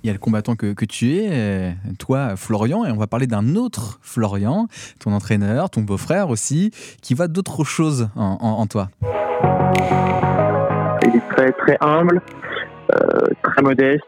[0.03, 3.27] Il y a le combattant que, tu es, euh, toi, Florian, et on va parler
[3.27, 4.67] d'un autre Florian,
[4.99, 8.89] ton entraîneur, ton beau-frère aussi, qui va d'autres choses en, toi.
[11.03, 12.21] Il est très, très humble,
[12.93, 14.03] euh, très modeste,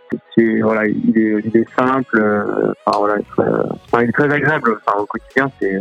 [0.62, 3.16] voilà, il, est, simple, euh, voilà,
[4.04, 5.80] il est très agréable au quotidien, c'est,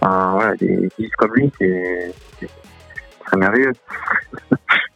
[0.00, 2.12] voilà, des fils comme lui, c'est,
[3.26, 3.72] très merveilleux.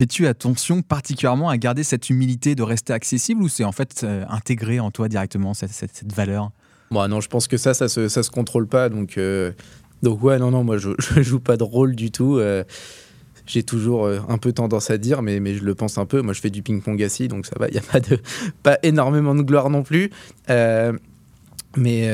[0.00, 4.24] Fais-tu attention particulièrement à garder cette humilité de rester accessible ou c'est en fait euh,
[4.30, 6.52] intégré en toi directement cette, cette, valeur?
[6.90, 8.88] Bon, non, je pense que ça, ça se, ça se contrôle pas.
[8.88, 9.52] Donc, euh,
[10.02, 12.38] donc ouais, non, non, moi, je, je joue pas de rôle du tout.
[12.38, 12.64] Euh,
[13.44, 16.22] j'ai toujours un peu tendance à dire, mais, mais je le pense un peu.
[16.22, 17.68] Moi, je fais du ping-pong assis, donc ça va.
[17.68, 18.18] Il n'y a pas, de,
[18.62, 20.10] pas énormément de gloire non plus.
[20.48, 22.08] mais,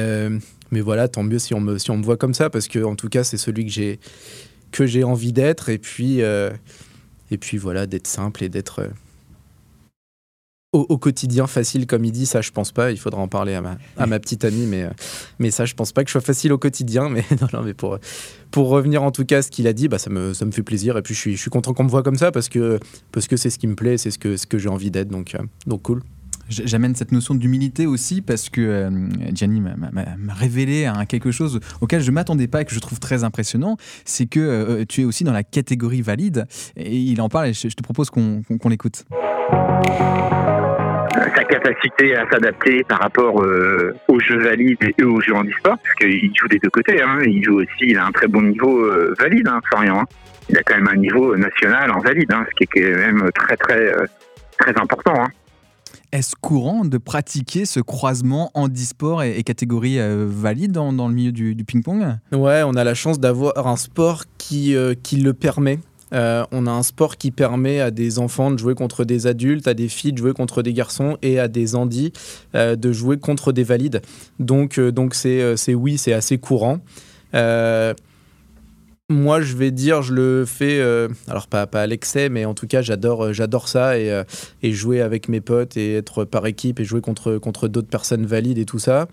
[0.73, 2.83] mais voilà, tant mieux si on, me, si on me voit comme ça, parce que
[2.83, 4.01] en tout cas, c'est celui que j'ai
[4.73, 5.69] que j'ai envie d'être.
[5.69, 6.21] Et puis,
[7.31, 8.89] et puis voilà, d'être simple et d'être euh,
[10.73, 12.27] au, quotidien facile, comme il dit.
[12.27, 12.91] Ça, je pense pas.
[12.91, 13.63] Il faudra en parler à
[14.07, 14.91] ma, petite amie, mais, euh,
[15.39, 17.09] mais ça, je pense pas que je sois facile au quotidien.
[17.09, 17.99] Mais non, non, mais pour,
[18.51, 20.53] pour revenir en tout cas à ce qu'il a dit, bah, ça, me, ça me
[20.53, 20.97] fait plaisir.
[20.97, 23.11] Et puis, je suis, je suis content qu'on me voit comme ça parce que c'est
[23.13, 25.09] parce que ce qui me plaît, c'est ce que, ce que j'ai envie d'être.
[25.09, 26.03] Donc, euh, donc, cool.
[26.49, 28.91] J'amène cette notion d'humilité aussi parce que euh,
[29.33, 33.77] Gianni m'a révélé quelque chose auquel je m'attendais pas et que je trouve très impressionnant.
[34.05, 37.53] C'est que euh, tu es aussi dans la catégorie valide et il en parle et
[37.53, 39.05] je, te propose qu'on l'écoute.
[41.35, 45.95] Sa capacité à s'adapter par rapport euh, aux jeux valides et aux jeux handisport, parce
[45.97, 47.03] qu'il joue des deux côtés.
[47.03, 47.19] Hein.
[47.27, 50.01] Il joue aussi, il a un très bon niveau valide, hein, Florian.
[50.01, 50.05] Hein.
[50.49, 53.29] Il a quand même un niveau national en valide, hein, ce qui est quand même
[53.35, 53.93] très très
[54.59, 55.27] très important.
[56.13, 61.33] Est-ce courant de pratiquer ce croisement handisport et, et catégorie euh, valide dans, le milieu
[61.33, 62.19] du, ping-pong?
[62.33, 65.79] Ouais, on a la chance d'avoir un sport qui, euh, qui le permet.
[66.13, 69.67] Euh, on a un sport qui permet à des enfants de jouer contre des adultes,
[69.67, 72.13] à des filles de jouer contre des garçons et à des andis
[72.55, 74.01] de jouer contre des valides.
[74.39, 76.79] Donc, donc c'est oui, c'est assez courant.
[79.09, 82.67] Moi, je vais dire, je le fais, euh, alors pas, à l'excès, mais en tout
[82.67, 84.25] cas, j'adore, euh, j'adore ça et, euh,
[84.65, 88.27] et, jouer avec mes potes et être par équipe et jouer contre, contre d'autres personnes
[88.27, 89.07] valides et tout ça.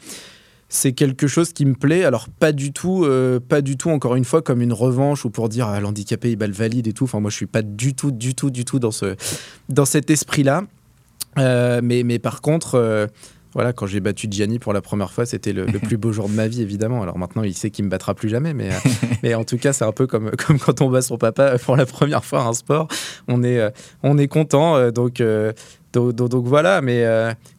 [0.67, 2.05] C'est quelque chose qui me plaît.
[2.05, 3.07] Alors pas du tout,
[3.47, 3.91] pas du tout.
[3.91, 6.87] Encore une fois, comme une revanche ou pour dire ah, l'handicapé il bat le valide
[6.87, 7.03] et tout.
[7.03, 9.15] Enfin, moi, je suis pas du tout, du tout, du tout dans ce,
[9.69, 10.63] dans cet esprit-là.
[11.37, 13.07] mais, mais par contre
[13.53, 16.33] voilà, quand j'ai battu Gianni pour la première fois, c'était le, plus beau jour de
[16.33, 17.01] ma vie, évidemment.
[17.01, 18.69] Alors maintenant, il sait qu'il me battra plus jamais, mais,
[19.23, 20.31] euh, en tout cas, c'est un peu comme,
[20.65, 22.87] quand on bat son papa pour la première fois à un sport.
[23.27, 23.69] On est, euh,
[24.01, 24.91] on est content, euh,
[25.93, 27.05] donc, voilà, mais,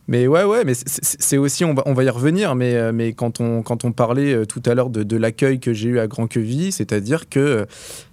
[0.06, 3.14] mais ouais, ouais, mais c'est aussi, on va, on va y revenir, mais, euh, mais
[3.14, 6.06] quand, on, quand on parlait euh, tout à l'heure de, l'accueil que j'ai eu à
[6.06, 7.64] Grand Queville, c'est-à-dire que, euh,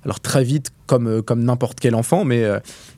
[0.05, 2.45] alors très vite, comme, comme n'importe quel enfant, mais,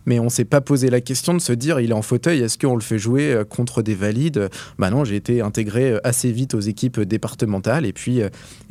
[0.06, 2.58] mais on s'est pas posé la question de se dire, il est en fauteuil, est-ce
[2.58, 4.50] qu'on le fait jouer contre des valides?
[4.80, 8.22] Bah non, j'ai été intégré assez vite aux équipes départementales, et puis,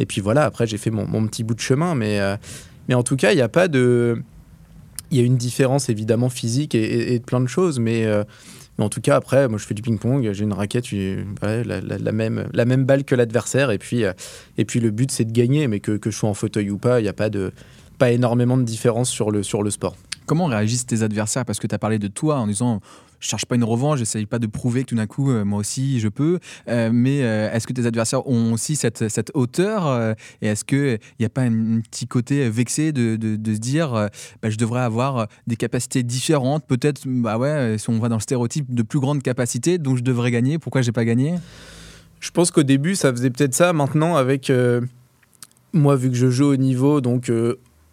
[0.01, 2.19] et puis voilà, après j'ai fait mon, mon, petit bout de chemin, mais,
[2.89, 4.21] mais en tout cas, il n'y a pas de...
[5.13, 8.07] Il y a une différence évidemment physique et, plein de choses, mais
[8.79, 12.49] mais en tout cas, après, moi, je fais du ping-pong, j'ai une raquette, la, même,
[12.53, 13.71] la même balle que l'adversaire.
[13.71, 14.13] Et puis, euh,
[14.57, 15.69] et puis, le but, c'est de gagner.
[15.69, 17.53] Mais que, que je sois en fauteuil ou pas, il n'y a pas, de,
[17.99, 19.97] pas énormément de différence sur le, sur le sport.
[20.25, 21.45] Comment réagissent tes adversaires?
[21.45, 22.81] Parce que tu as parlé de toi en disant
[23.23, 25.61] je cherche pas une revanche, j'essaye pas de prouver que tout d'un coup, euh, moi
[25.61, 26.41] aussi, je peux.
[26.69, 31.27] Euh, mais euh, est-ce que tes adversaires ont aussi cette, hauteur Et est-ce qu'il n'y
[31.27, 33.17] a pas un, petit côté vexé de,
[33.55, 34.09] se dire
[34.43, 38.23] bah, je devrais avoir des capacités différentes Peut-être, bah ouais, si on va dans le
[38.23, 40.59] stéréotype de plus grande capacité, donc je devrais gagner.
[40.59, 41.35] Pourquoi j'ai pas gagné?
[42.19, 43.73] Je pense qu'au début, ça faisait peut-être ça.
[43.73, 44.51] Maintenant, avec
[45.73, 47.31] moi, vu que je joue au niveau, donc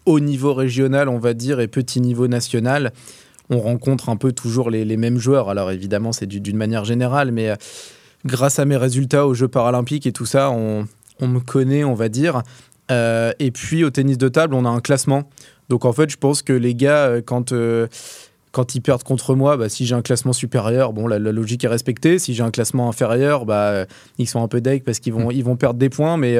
[0.06, 2.92] haut niveau régional, on va dire, et petit niveau national,
[3.50, 5.50] on rencontre un peu toujours les, mêmes joueurs.
[5.50, 7.56] Alors évidemment, c'est d'une manière générale, mais euh,
[8.24, 10.86] grâce à mes résultats aux Jeux paralympiques et tout ça, on,
[11.20, 12.42] me connaît, on va dire.
[12.90, 15.28] Euh, et puis au tennis de table, on a un classement.
[15.68, 17.52] Donc en fait, je pense que les gars, euh, quand,
[18.52, 21.68] quand ils perdent contre moi, bah, si j'ai un classement supérieur, bon, la, logique est
[21.68, 22.20] respectée.
[22.20, 23.84] Si j'ai un classement inférieur, bah,
[24.18, 25.32] ils sont un peu deg parce qu'ils vont, mmh.
[25.32, 26.16] ils vont perdre des points.
[26.16, 26.38] Mais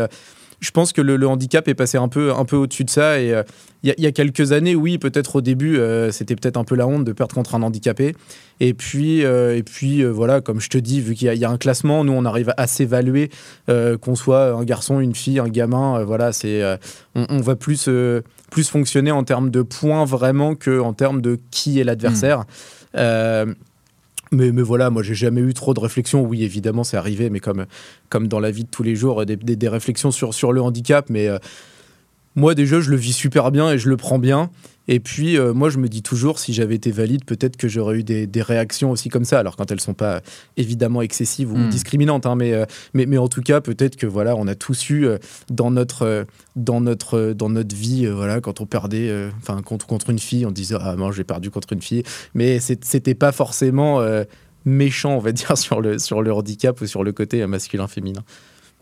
[0.61, 3.18] je pense que le, handicap est passé un peu, un peu au-dessus de ça.
[3.18, 3.42] Et euh,
[3.83, 6.87] il y, a quelques années, oui, peut-être au début, euh, c'était peut-être un peu la
[6.87, 8.14] honte de perdre contre un handicapé.
[8.61, 11.57] Et puis, euh, et puis voilà, comme je te dis, vu qu'il y, a un
[11.57, 13.31] classement, nous, on arrive à s'évaluer,
[13.68, 16.05] qu'on soit un garçon, une fille, un gamin.
[16.05, 16.62] voilà, c'est,
[17.14, 17.88] on, va plus,
[18.51, 22.44] plus fonctionner en termes de points vraiment qu'en termes de qui est l'adversaire.
[22.94, 23.55] Mmh.
[24.33, 26.23] Mais, mais, voilà, moi j'ai jamais eu trop de réflexions.
[26.23, 29.69] Oui, évidemment, c'est arrivé, mais comme, dans la vie de tous les jours, des, des,
[29.69, 31.11] réflexions sur, sur le handicap.
[31.11, 31.38] Mais, euh,
[32.37, 34.51] moi déjà je le vis super bien et je le prends bien.
[34.90, 37.99] Et puis, euh, moi, je me dis toujours, si j'avais été valide, peut-être que j'aurais
[37.99, 39.38] eu des, réactions aussi comme ça.
[39.38, 40.21] Alors, quand elles sont pas
[40.57, 41.69] évidemment excessives ou hmm.
[41.69, 44.90] discriminantes, hein, mais, euh, mais, mais, en tout cas, peut-être que voilà, on a tous
[44.90, 49.87] eu euh, dans notre dans notre dans notre vie, voilà, quand on perdait, enfin, contre
[49.87, 52.03] contre une fille, on disait ah moi j'ai perdu contre une fille,
[52.35, 54.03] mais c'était pas forcément
[54.64, 58.25] méchant, on va dire, sur le sur le handicap ou sur le côté masculin-féminin.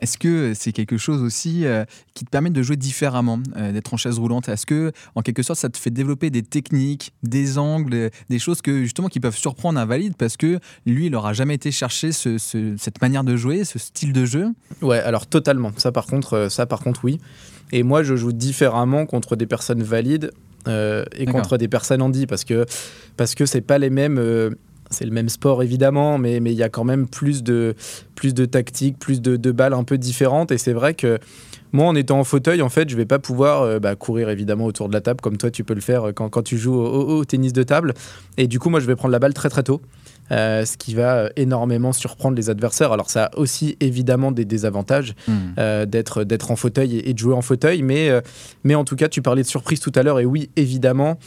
[0.01, 1.85] Est-ce que c'est quelque chose aussi euh,
[2.15, 4.49] qui te permet de jouer différemment, euh, d'être en chaise roulante?
[4.49, 8.63] Est-ce que, en quelque sorte, ça te fait développer des techniques, des angles, des choses
[8.63, 12.13] que justement qui peuvent surprendre un valide parce que lui, il n'aura jamais été chercher
[12.13, 14.49] cette manière de jouer, ce style de jeu?
[14.83, 15.73] Ouais, alors totalement.
[15.77, 17.19] Ça, par contre, euh, ça, par contre, oui.
[17.73, 20.31] Et moi, je joue différemment contre des personnes valides
[21.17, 22.67] et contre des personnes handi parce que
[23.17, 24.55] parce que c'est pas les mêmes
[24.91, 27.75] c'est le même sport évidemment, mais il y a quand même plus de,
[28.15, 30.51] plus de tactiques, plus de, balles un peu différentes.
[30.53, 31.19] Et c'est vrai que
[31.73, 34.65] moi, en étant en fauteuil, en fait, je vais pas pouvoir euh, bah, courir évidemment
[34.65, 37.25] autour de la table comme toi tu peux le faire quand, quand tu joues au,
[37.25, 37.95] tennis de table.
[38.37, 39.81] Et du coup, moi, je vais prendre la balle très très tôt.
[40.31, 42.93] Euh, ce qui va euh, énormément surprendre les adversaires.
[42.93, 45.33] Alors ça a aussi évidemment des désavantages hmm.
[45.59, 48.11] euh, d'être d'être en fauteuil et, de jouer en fauteuil, mais
[48.65, 51.19] mais en tout cas tu parlais de surprise tout à l'heure et oui évidemment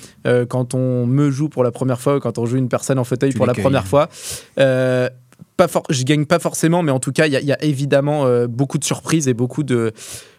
[0.50, 3.34] quand on me joue pour la première fois, quand on joue une personne en fauteuil
[3.34, 4.10] pour la première fois.
[4.56, 8.84] pas je gagne pas forcément, mais en tout cas, il y, a évidemment beaucoup de
[8.84, 9.92] surprises et beaucoup de,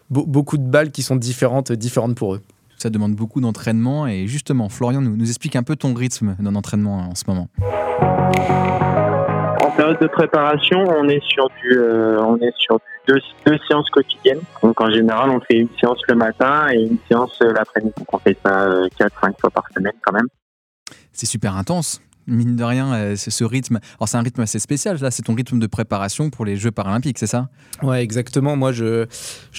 [0.09, 2.41] beaucoup de balles qui sont différentes, différentes pour eux
[2.83, 4.07] ça demande beaucoup d'entraînement.
[4.07, 7.47] Et justement, Florian nous, nous explique un peu ton rythme d'un entraînement en ce moment.
[9.63, 13.89] En période de préparation, on est sur du, euh, on est sur deux, deux, séances
[13.89, 14.41] quotidiennes.
[14.61, 17.93] Donc en général, on fait une séance le matin et une séance l'après-midi.
[17.97, 18.67] Donc on fait ça
[18.99, 20.27] 4-5 euh, fois par semaine quand même.
[21.13, 23.79] C'est super intense mine de rien, euh, ce rythme.
[23.97, 26.71] Alors, c'est un rythme assez spécial, là, c'est ton rythme de préparation pour les Jeux
[26.71, 27.49] paralympiques, c'est ça?
[27.81, 28.55] Ouais, exactement.
[28.55, 29.05] Moi, je,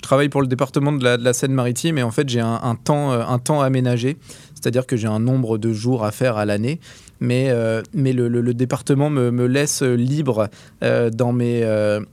[0.02, 3.38] travaille pour le département de la, Seine-Maritime et en fait, j'ai un, temps, euh, un
[3.38, 4.16] temps aménagé,
[4.54, 6.80] c'est-à-dire que j'ai un nombre de jours à faire à l'année.
[7.20, 10.48] Mais, euh, mais le, département me, laisse libre
[10.80, 11.62] dans, mes,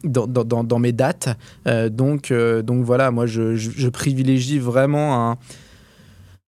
[0.03, 1.29] dans, dans, dans, mes dates.
[1.89, 5.37] donc, donc voilà, moi, je, je, privilégie vraiment un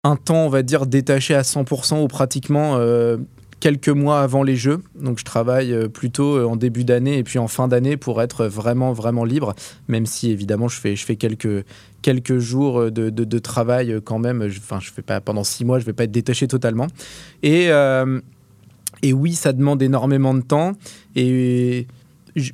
[0.07, 2.79] un temps, on va dire, détaché à 100% ou pratiquement
[3.65, 4.83] quelques mois avant les Jeux.
[4.95, 8.21] Donc je travaille euh, plutôt euh, en début d'année et puis en fin d'année pour
[8.21, 9.55] être vraiment, vraiment libre,
[9.89, 11.65] même si évidemment je fais, je fais quelques,
[12.03, 14.47] quelques jours euh, de, de, travail quand même.
[14.59, 16.89] Enfin, je fais pas pendant six mois, je vais pas être détaché totalement.
[17.43, 17.71] Et,
[19.03, 20.73] et oui, ça demande énormément de temps.
[21.17, 21.87] Et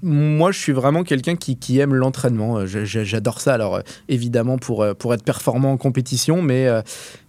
[0.03, 2.59] moi, je suis vraiment quelqu'un qui, aime l'entraînement.
[2.59, 3.55] Euh, j'adore ça.
[3.55, 6.69] Alors, euh, évidemment, pour, euh, pour être performant en compétition, mais,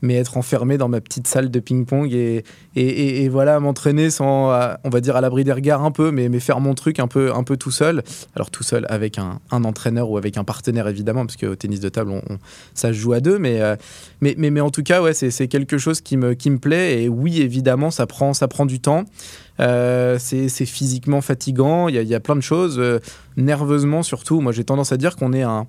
[0.02, 2.44] mais être enfermé dans ma petite salle de ping-pong et,
[2.76, 4.52] et, voilà, m'entraîner sans,
[4.84, 7.08] on va dire, à l'abri des regards un peu, mais, mais faire mon truc un
[7.08, 8.04] peu, un peu tout seul.
[8.36, 11.90] Alors, tout seul avec un, entraîneur ou avec un partenaire, évidemment, parce qu'au tennis de
[11.90, 12.22] table, on,
[12.74, 13.40] ça se joue à deux.
[13.40, 13.60] Mais,
[14.20, 17.04] mais, mais, mais, en tout cas, ouais, c'est quelque chose qui me, qui me plaît.
[17.04, 19.06] Et oui, évidemment, ça prend, ça prend du temps.
[19.62, 22.80] Euh, c'est physiquement fatigant, il y, a plein de choses.
[22.80, 23.00] Euh,
[23.38, 25.68] nerveusement surtout, moi j'ai tendance à dire qu'on est un...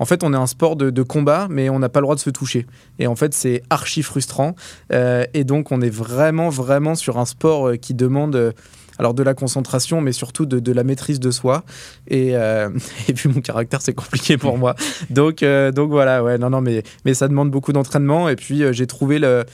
[0.00, 2.20] En fait, on est un sport de, combat, mais on n'a pas le droit de
[2.20, 2.66] se toucher.
[2.98, 4.56] Et en fait, c'est archi frustrant.
[4.92, 8.54] Euh, et donc, on est vraiment, vraiment sur un sport qui demande
[8.98, 11.62] alors de la concentration, mais surtout de, la maîtrise de soi.
[12.08, 12.34] Et,
[13.14, 14.74] puis mon caractère, c'est compliqué pour moi.
[15.10, 18.28] Donc, donc voilà, ouais, non, non, mais, mais ça demande beaucoup d'entraînement.
[18.28, 19.44] Et puis j'ai trouvé le,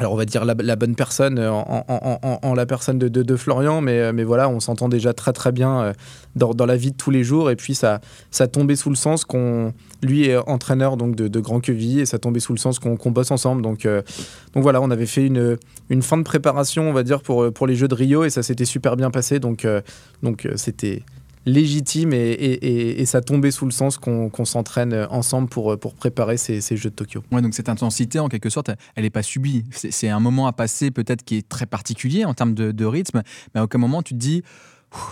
[0.00, 4.12] alors on va dire la, bonne personne euh, en, la personne de, Florian, mais, euh,
[4.12, 5.92] mais voilà, on s'entend déjà très très bien euh,
[6.34, 7.48] dans, la vie de tous les jours.
[7.48, 8.00] Et puis ça,
[8.32, 12.18] ça tombait sous le sens qu'on, lui est entraîneur donc de, Grand Queville, et ça
[12.18, 13.62] tombait sous le sens qu'on bosse ensemble.
[13.62, 15.58] Donc, donc voilà, on avait fait une,
[15.90, 18.42] une fin de préparation, on va dire, pour, pour les Jeux de Rio, et ça
[18.42, 19.38] s'était super bien passé.
[19.38, 19.66] Donc
[20.22, 21.02] donc c'était
[21.46, 26.90] légitime et, ça tombait sous le sens qu'on s'entraîne ensemble pour, pour préparer ces, Jeux
[26.90, 27.22] de Tokyo.
[27.30, 29.64] Ouais, donc cette intensité, en quelque sorte, elle n'est pas subie.
[29.70, 33.22] C'est un moment à passer peut-être qui est très particulier en termes de, de rythme,
[33.54, 34.42] mais à aucun moment tu te dis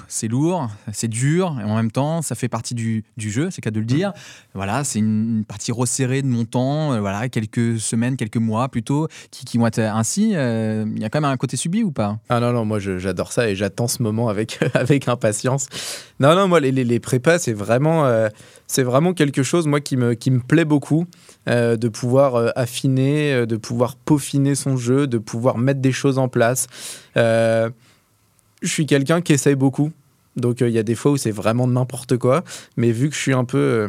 [0.08, 3.70] c'est lourd, c'est dur, et en même temps, ça fait partie du, jeu, c'est qu'à
[3.70, 4.10] de le dire.
[4.10, 4.12] Mm.
[4.54, 9.08] Voilà, c'est une, partie resserrée de mon temps, euh, voilà, quelques semaines, quelques mois plutôt,
[9.30, 10.32] qui, qui vont être ainsi.
[10.34, 12.18] Euh, il y a quand même un côté subi ou pas?
[12.28, 15.68] Ah non, non, moi j'adore ça et j'attends ce moment avec, avec impatience.
[16.20, 18.28] Non, non, moi les, les, prépas, c'est vraiment, euh,
[18.66, 21.06] c'est vraiment quelque chose, moi, qui me, qui me plaît beaucoup,
[21.46, 26.68] de pouvoir affiner, de pouvoir peaufiner son jeu, de pouvoir mettre des choses en place
[28.62, 29.92] je suis quelqu'un qui essaye beaucoup.
[30.36, 32.44] Donc euh, il y a des fois où c'est vraiment n'importe quoi.
[32.76, 33.58] Mais vu que je suis un peu.
[33.58, 33.88] Euh,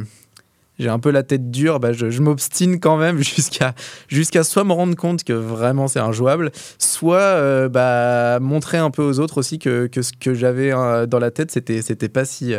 [0.79, 3.75] j'ai un peu la tête dure, bah, je, m'obstine quand même jusqu'à
[4.07, 9.03] jusqu'à soit me rendre compte que vraiment c'est injouable, soit euh, bah, montrer un peu
[9.03, 12.55] aux autres aussi que, que ce que j'avais dans la tête, c'était c'était pas si,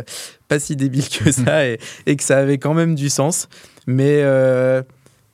[0.47, 3.49] pas si débile que ça et, et, que ça avait quand même du sens.
[3.89, 4.23] Mais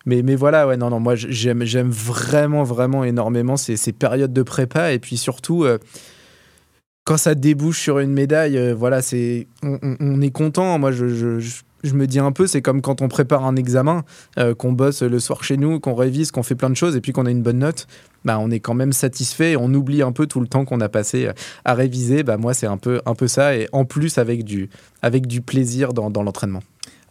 [0.06, 4.32] mais, mais voilà, ouais, non, non, moi j'aime, j'aime vraiment, vraiment énormément ces, ces, périodes
[4.32, 5.66] de prépa et puis surtout
[7.04, 10.78] quand ça débouche sur une médaille, voilà, c'est, on, est content.
[10.78, 14.04] Moi, je, me dis un peu, c'est comme quand on prépare un examen,
[14.58, 17.12] qu'on bosse le soir chez nous, qu'on révise, qu'on fait plein de choses et puis
[17.12, 17.86] qu'on a une bonne note.
[18.24, 20.88] Bah, on est quand même satisfait, on oublie un peu tout le temps qu'on a
[20.88, 21.30] passé
[21.64, 22.22] à réviser.
[22.22, 24.68] Bah, moi, c'est un peu, un peu ça, et en plus avec du,
[25.02, 26.60] avec du plaisir dans l'entraînement.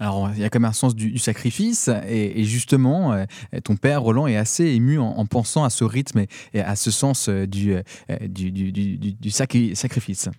[0.02, 3.26] Alors, il y a quand même un sens du, sacrifice, et, justement, euh,
[3.66, 7.28] ton père, Roland, est assez ému en, pensant à ce rythme et, à ce sens
[7.28, 7.82] euh, du, euh,
[8.22, 10.30] du, du, du sacrifice.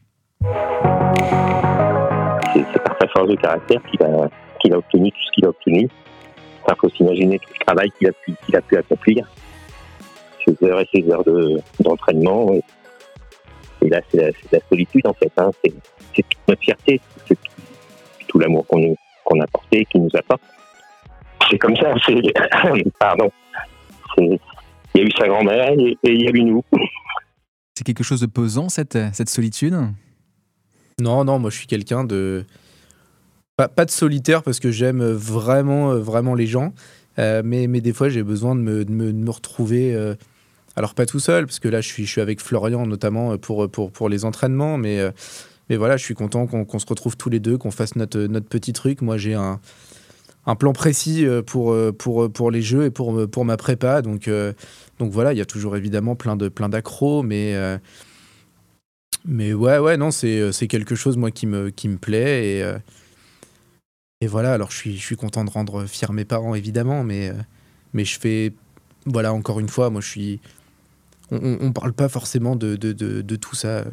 [2.55, 5.49] C'est par sa force de caractère qu'il a, qu'il a obtenu tout ce qu'il a
[5.51, 5.89] obtenu.
[6.67, 8.13] Il faut s'imaginer tout le travail qu'il a,
[8.47, 9.27] qu'il a pu accomplir
[10.47, 11.25] ses heures et ses heures
[11.81, 12.55] d'entraînement.
[13.83, 15.33] et là, c'est la, solitude, en fait.
[15.37, 15.51] Hein.
[15.63, 15.75] C'est
[16.15, 17.37] toute notre fierté, c'est
[18.27, 18.97] tout, l'amour qu'on
[19.31, 20.43] qu'on a porté, qui nous apporte.
[21.51, 21.95] C'est comme ça.
[22.99, 23.31] Pardon.
[24.19, 24.39] Il
[24.95, 26.65] y a eu sa grand-mère et, il y a eu nous.
[27.75, 29.75] C'est quelque chose de pesant, cette, cette solitude?
[31.01, 32.45] Non, non, moi je suis quelqu'un de.
[33.57, 36.75] Pas, pas, de solitaire parce que j'aime vraiment, vraiment les gens.
[37.19, 40.15] Euh, mais, mais, des fois, j'ai besoin de me, de me, de me retrouver euh,
[40.77, 43.37] alors pas tout seul, parce que là je suis, je suis avec Florian notamment euh,
[43.37, 45.11] pour, pour, pour les entraînements, mais, euh,
[45.71, 48.47] mais voilà, je suis content qu'on se retrouve tous les deux, qu'on fasse notre, notre
[48.47, 49.01] petit truc.
[49.01, 49.61] Moi j'ai un,
[50.45, 54.29] un plan précis euh, pour, pour, pour les jeux et pour, pour ma prépa, donc,
[54.99, 56.69] donc voilà, il y a toujours évidemment plein de plein
[57.25, 57.79] mais,
[59.25, 62.63] mais ouais, ouais, non, c'est quelque chose moi qui me, qui me plaît.
[64.21, 67.33] Et, voilà, alors je suis, content de rendre fiers mes parents évidemment, mais,
[67.95, 68.53] mais je fais
[69.07, 70.41] voilà, encore une fois, moi je suis,
[71.31, 73.85] on ne parle pas forcément de, de, de, tout ça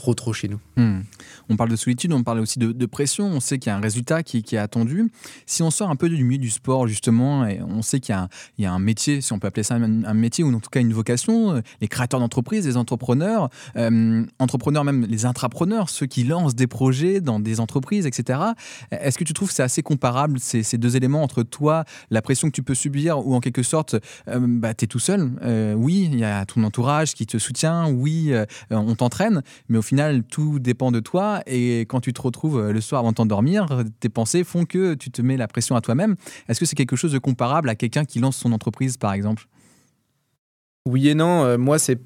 [0.00, 0.58] trop trop chez nous.
[0.76, 1.02] Hmm.
[1.50, 3.80] On parle de solitude, on parle aussi de, pression, on sait qu'il y a un
[3.80, 5.12] résultat qui, est attendu.
[5.44, 8.16] Si on sort un peu du milieu du sport justement, et on sait qu'il
[8.58, 10.80] y, a un métier, si on peut appeler ça un, métier ou en tout cas
[10.80, 16.24] une vocation, euh, les créateurs d'entreprises, les entrepreneurs, euh, entrepreneurs même les intrapreneurs, ceux qui
[16.24, 18.40] lancent des projets dans des entreprises, etc.
[18.90, 22.48] Est-ce que tu trouves que c'est assez comparable ces, deux éléments entre toi, la pression
[22.48, 23.96] que tu peux subir ou en quelque sorte,
[24.28, 25.30] euh, bah, tu es tout seul
[25.76, 28.32] Oui, il y a ton entourage qui te soutient, oui,
[28.70, 31.42] on t'entraîne, mais au final, tout dépend de toi.
[31.48, 33.66] Et quand tu te retrouves euh, le soir avant de t'endormir,
[33.98, 36.14] tes pensées font que tu te mets la pression à toi-même.
[36.48, 39.48] Est-ce que c'est quelque chose de comparable à quelqu'un qui lance son entreprise, par exemple?
[40.86, 41.44] Oui et non.
[41.44, 41.98] Euh, moi, c'est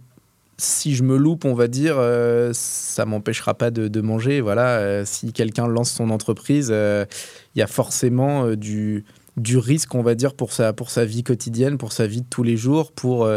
[0.57, 4.41] si je me loupe, on va dire, euh, ça m'empêchera pas de, manger.
[4.41, 9.05] Voilà, si quelqu'un lance son entreprise, il y a forcément du,
[9.37, 12.27] du risque, on va dire, pour sa, pour sa vie quotidienne, pour sa vie de
[12.31, 13.29] tous les jours, pour,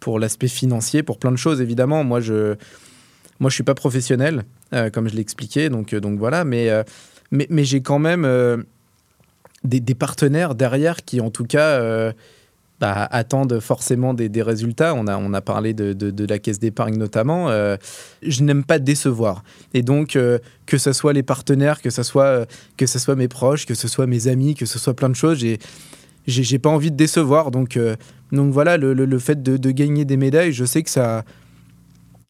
[0.00, 2.04] pour l'aspect financier, pour plein de choses, évidemment.
[2.04, 2.56] Moi, je,
[3.40, 6.70] moi, je suis pas professionnel, euh, comme je l'ai expliqué, donc, euh, donc voilà, mais,
[6.70, 6.82] euh,
[7.30, 8.64] mais, mais j'ai quand même
[9.64, 12.12] des, des, partenaires derrière qui, en tout cas,
[12.80, 14.94] bah, attendent forcément des, des, résultats.
[14.94, 17.48] On a, on a parlé de, de, la caisse d'épargne notamment.
[18.22, 19.42] je n'aime pas décevoir.
[19.72, 20.18] Et donc,
[20.66, 23.88] que ce soit les partenaires, que ce soit, que ce soit mes proches, que ce
[23.88, 25.58] soit mes amis, que ce soit plein de choses, j'ai
[26.26, 27.50] j'ai pas envie de décevoir.
[27.50, 27.78] Donc,
[28.32, 31.24] donc voilà, le, le, le fait de, de, gagner des médailles, je sais que ça,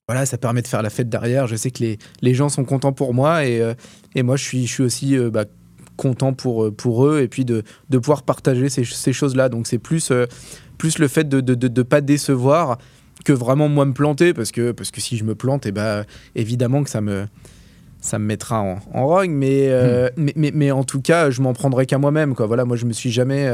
[0.07, 1.47] voilà, ça permet de faire la fête derrière.
[1.47, 3.75] Je sais que les, les gens sont contents pour moi et, euh,
[4.15, 5.45] et moi, je suis, je suis aussi euh, bah,
[5.97, 9.49] content pour, euh, pour eux et puis de, de pouvoir partager ces, ces choses-là.
[9.49, 10.13] Donc, c'est plus,
[10.77, 12.79] plus le fait de ne de, de, pas décevoir
[13.25, 15.73] que vraiment moi me planter parce que, parce que si je me plante, et eh
[15.73, 17.27] bah, évidemment que ça me,
[18.01, 19.33] ça me mettra en, en rogne.
[19.33, 19.71] Mais,
[20.19, 22.35] mais, mais, mais, en tout cas, je m'en prendrai qu'à moi-même.
[22.37, 23.49] Voilà, moi, je me suis jamais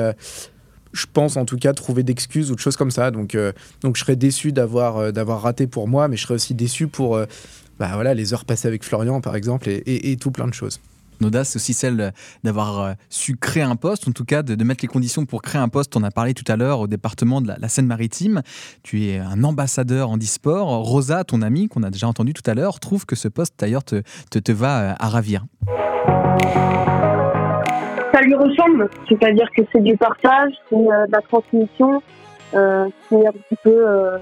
[0.92, 3.10] je pense en tout cas trouver d'excuses ou de choses comme ça.
[3.10, 6.34] Donc, euh, donc je serais déçu d'avoir euh, d'avoir raté pour moi, mais je serais
[6.34, 7.26] aussi déçu pour euh,
[7.78, 10.80] bah, voilà, les heures passées avec Florian, par exemple, et, tout plein de choses.
[11.22, 12.12] L'audace, c'est aussi celle
[12.44, 15.68] d'avoir su créer un poste, en tout cas de, mettre les conditions pour créer un
[15.68, 15.94] poste.
[15.96, 18.42] On a parlé tout à l'heure au département de la, Seine-Maritime.
[18.82, 20.68] Tu es un ambassadeur en e-sport.
[20.86, 23.84] Rosa, ton amie, qu'on a déjà entendu tout à l'heure, trouve que ce poste d'ailleurs
[23.84, 25.44] te, te, te, va à ravir
[28.20, 32.02] ça lui ressemble, c'est-à-dire que c'est du partage, c'est euh, de la transmission,
[32.54, 34.18] euh, c'est un petit peu euh,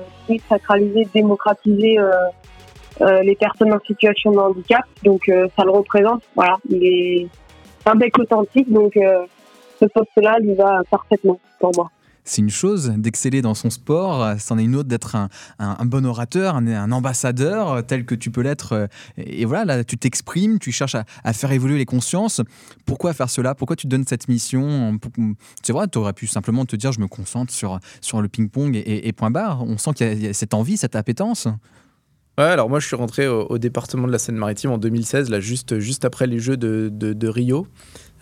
[0.48, 4.84] sacraliser, démocratiser euh, les personnes en situation de handicap.
[5.04, 7.28] Donc ça le représente, voilà, il est
[7.86, 11.90] un bec authentique, donc ce poste-là lui va parfaitement pour moi
[12.28, 15.16] c'est une chose d'exceller dans son sport, c'en est une autre d'être
[15.58, 18.88] un, bon orateur, un, ambassadeur tel que tu peux l'être.
[19.16, 22.42] Et voilà, là, tu t'exprimes, tu cherches à, faire évoluer les consciences.
[22.86, 23.54] Pourquoi faire cela?
[23.54, 24.98] Pourquoi tu te donnes cette mission?
[25.62, 28.80] C'est vrai, tu aurais pu simplement te dire je me concentre sur, sur le ping-pong
[28.84, 29.62] et, point barre.
[29.62, 31.48] On sent qu'il y, a cette envie, cette appétence.
[32.38, 35.80] Ouais, alors moi je suis rentré au, département de la Seine-Maritime en 2016, là juste,
[35.80, 37.66] juste après les Jeux de, Rio.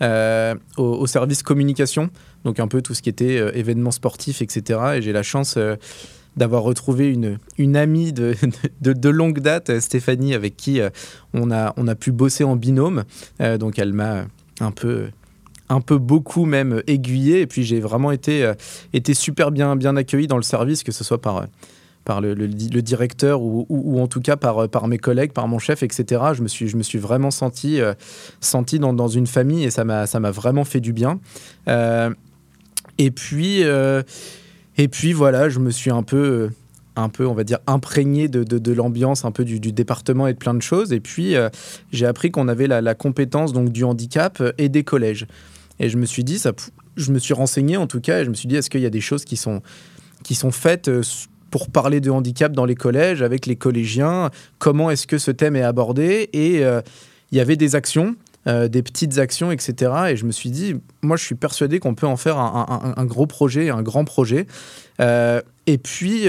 [0.01, 2.09] Au, service communication,
[2.43, 4.79] donc un peu tout ce qui était événements sportifs, etc.
[4.95, 5.57] Et j'ai la chance
[6.35, 7.15] d'avoir retrouvé
[7.57, 10.79] une, amie de, longue date, Stéphanie, avec qui
[11.33, 13.03] on, a, pu bosser en binôme.
[13.59, 14.25] donc elle m'a
[14.59, 15.07] un peu
[15.69, 18.53] un peu beaucoup même aiguillé et puis j'ai vraiment été,
[18.93, 21.45] été super bien, bien accueilli dans le service que ce soit par,
[22.07, 26.21] par le, directeur ou, en tout cas par, mes collègues, par mon chef, etc.
[26.33, 27.95] Je me suis, je me suis vraiment senti, euh,
[28.39, 31.19] senti dans, dans, une famille et ça m'a vraiment fait du bien.
[31.67, 32.09] Euh,
[32.97, 34.03] et, puis, euh,
[34.77, 36.49] et puis voilà, je me suis un peu
[36.95, 40.33] un peu, on va dire, imprégné de, de, l'ambiance un peu du, du, département et
[40.33, 40.93] de plein de choses.
[40.93, 41.35] Et puis,
[41.91, 45.27] j'ai appris qu'on avait la, la, compétence donc du handicap et des collèges.
[45.79, 46.53] Et je me suis dit, ça,
[46.95, 48.87] je me suis renseigné en tout cas, et je me suis dit, est-ce qu'il y
[48.87, 49.61] a des choses qui sont,
[50.23, 50.89] qui sont faites
[51.57, 54.29] pour parler de handicap dans les collèges avec les collégiens,
[54.59, 56.81] comment est-ce que ce thème est abordé et euh,
[57.31, 59.91] il y avait des actions, euh, des petites actions, etc.
[60.09, 63.25] Et je me suis dit, moi je suis persuadé qu'on peut en faire un, gros
[63.25, 64.45] projet, un grand projet.
[65.01, 66.27] Euh, et puis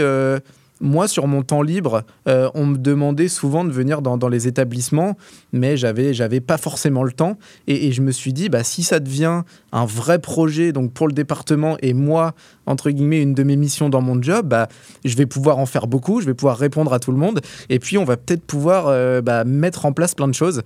[0.80, 5.16] moi, sur mon temps libre, euh, on me demandait souvent de venir dans, les établissements,
[5.52, 7.38] mais j'avais, j'avais pas forcément le temps.
[7.66, 11.12] Et, je me suis dit, bah, si ça devient un vrai projet donc pour le
[11.12, 12.34] département et moi,
[12.66, 14.68] entre guillemets, une de mes missions dans mon job, bah,
[15.04, 17.40] je vais pouvoir en faire beaucoup, je vais pouvoir répondre à tout le monde.
[17.68, 20.62] Et puis, on va peut-être pouvoir euh, bah, mettre en place plein de choses.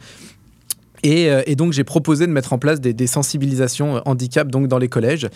[1.03, 4.79] Et, euh, donc, j'ai proposé de mettre en place des, des sensibilisations handicap donc, dans
[4.79, 5.29] les collèges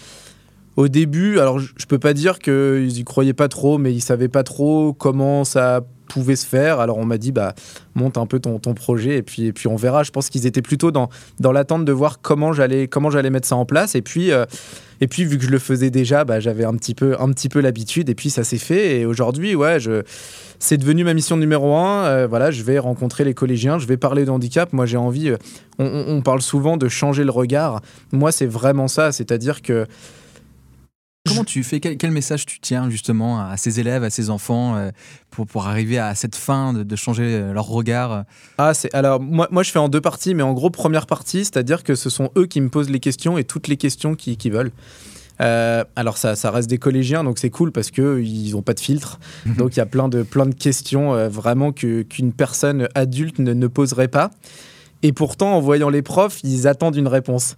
[0.77, 4.29] au début, alors je, peux pas dire qu'ils y croyaient pas trop, mais ils savaient
[4.29, 6.81] pas trop comment ça pouvait se faire.
[6.81, 7.55] Alors on m'a dit bah
[7.95, 10.03] monte un peu ton, ton projet et puis et puis on verra.
[10.03, 11.09] Je pense qu'ils étaient plutôt dans
[11.41, 12.89] dans l'attente de voir comment j'allais
[13.31, 14.45] mettre ça en place et puis euh,
[15.01, 17.16] et puis vu que je le faisais déjà, bah, j'avais un petit peu
[17.51, 20.03] peu l'habitude et puis ça s'est fait et aujourd'hui ouais je
[20.59, 22.05] c'est devenu ma mission numéro un.
[22.05, 24.72] Euh, voilà, je vais rencontrer les collégiens, je vais parler de handicap.
[24.72, 25.31] Moi, j'ai envie.
[25.31, 25.37] Euh,
[25.79, 27.83] on, parle souvent de changer le regard.
[28.12, 29.12] Moi, c'est vraiment ça.
[29.12, 29.87] C'est-à-dire que
[31.37, 34.91] Comment tu fais quel, message tu tiens justement à ces élèves, à ces enfants euh,
[35.30, 38.24] pour, pour arriver à cette fin de, changer euh, leur regard
[38.59, 41.45] Ah, c'est alors moi, moi je fais en deux parties, mais en gros première partie,
[41.45, 44.53] c'est-à-dire que ce sont eux qui me posent les questions et toutes les questions qu'ils
[44.53, 44.72] veulent.
[45.43, 48.80] Euh, alors ça, ça, reste des collégiens, donc c'est cool parce qu'ils n'ont pas de
[48.80, 49.20] filtre.
[49.59, 53.66] donc il y a plein de, plein de questions vraiment qu'une personne adulte ne, ne,
[53.66, 54.30] poserait pas.
[55.03, 57.57] Et pourtant, en voyant les profs, ils attendent une réponse.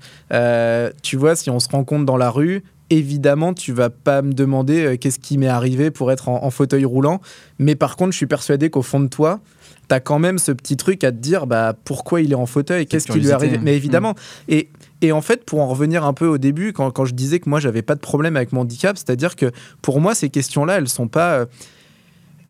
[1.03, 4.85] tu vois, si on se rencontre dans la rue, évidemment, tu vas pas me demander
[4.85, 7.21] euh, qu'est-ce qui m'est arrivé pour être en, fauteuil roulant.
[7.59, 9.41] Mais par contre, je suis persuadé qu'au fond de toi,
[9.89, 12.47] tu as quand même ce petit truc à te dire bah, pourquoi il est en
[12.47, 13.59] fauteuil, qu'est-ce qui lui est arrivé?
[13.59, 14.13] Mais évidemment.
[14.13, 14.53] Mm.
[14.53, 14.69] Et,
[15.03, 17.49] et, en fait, pour en revenir un peu au début, quand, quand je disais que
[17.49, 19.51] moi, j'avais pas de problème avec mon handicap, c'est-à-dire que
[19.83, 21.35] pour moi, ces questions-là, elles sont pas.
[21.35, 21.47] Euh,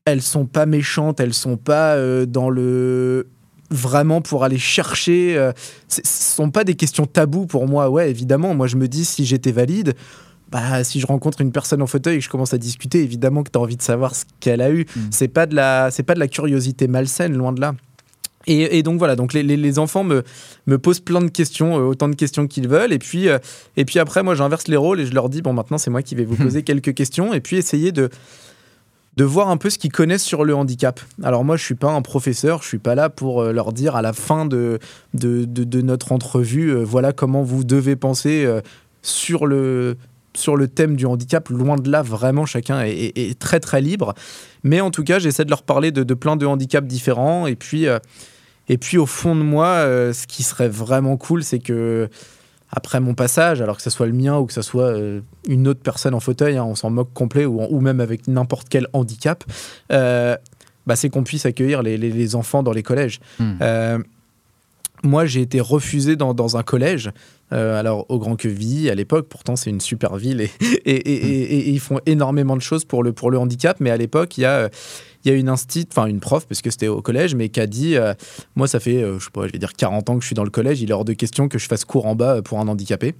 [0.04, 3.28] elles sont pas méchantes, elles sont pas euh, dans le
[3.70, 5.50] vraiment pour aller chercher.
[5.88, 7.90] ce sont pas des questions taboues pour moi.
[7.90, 9.94] Ouais, évidemment, moi je me dis si j'étais valide,
[10.50, 13.42] bah, si je rencontre une personne en fauteuil et que je commence à discuter, évidemment
[13.42, 14.86] que tu as envie de savoir ce qu'elle a eu.
[14.96, 15.00] Mm.
[15.10, 17.74] C'est pas de la c'est pas de la curiosité malsaine, loin de là.
[18.50, 20.22] Et, donc voilà, donc les, les, enfants me,
[20.66, 22.94] me posent plein de questions, euh, autant de questions qu'ils veulent.
[22.94, 23.38] Et puis, euh,
[23.76, 26.00] et puis après, moi, j'inverse les rôles et je leur dis, bon, maintenant, c'est moi
[26.00, 27.34] qui vais vous poser quelques questions.
[27.34, 28.08] Et puis, essayer de,
[29.18, 30.98] de voir un peu ce qu'ils connaissent sur le handicap.
[31.22, 33.96] Alors moi, je suis pas un professeur, je suis pas là pour euh, leur dire
[33.96, 34.78] à la fin de,
[35.12, 38.48] de, de, notre entrevue, voilà comment vous devez penser
[39.02, 39.96] sur le
[40.38, 44.14] sur le thème du handicap, loin de là, vraiment, chacun est, très très libre.
[44.62, 47.46] Mais en tout cas, j'essaie de leur parler de, plein de handicaps différents.
[47.46, 47.98] Et puis, euh,
[48.68, 52.08] et puis au fond de moi, euh, ce qui serait vraiment cool, c'est que
[52.70, 55.66] après mon passage, alors que ce soit le mien ou que ce soit euh, une
[55.68, 58.86] autre personne en fauteuil, hein, on s'en moque complet, ou, ou, même avec n'importe quel
[58.92, 59.44] handicap,
[59.90, 63.20] bah, c'est qu'on puisse accueillir les, enfants dans les collèges.
[63.38, 64.02] Hmm.
[65.02, 67.12] Moi, j'ai été refusé dans, dans un collège
[67.52, 70.50] euh, alors au Grand Queville à l'époque, pourtant c'est une super ville et,
[70.84, 74.42] et, ils font énormément de choses pour le, pour le handicap, mais à l'époque il
[74.42, 74.68] y a
[75.24, 77.58] il y a une instit, enfin une prof, parce que c'était au collège, mais qui
[77.58, 78.14] a dit euh,
[78.54, 80.34] Moi, ça fait, euh, je sais pas, je vais dire 40 ans que je suis
[80.34, 82.60] dans le collège, il est hors de question que je fasse cours en bas pour
[82.60, 83.14] un handicapé.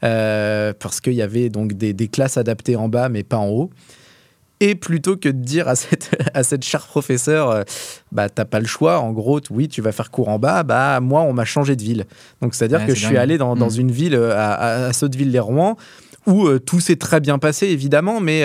[0.00, 3.70] parce qu'il y avait donc des, des, classes adaptées en bas, mais pas en haut.
[4.60, 7.62] Et plutôt que de dire à cette, à cette chère professeure, euh,
[8.12, 11.00] bah t'as pas le choix, en gros, oui, tu vas faire cours en bas, bah
[11.00, 12.04] moi, on m'a changé de ville.
[12.42, 13.80] Donc c'est-à-dire que je suis allé dans, dans, mm.
[13.80, 15.76] une ville, euh, à, à, Sotteville-les-Rouen,
[16.26, 18.44] où euh, tout s'est très bien passé, évidemment, mais,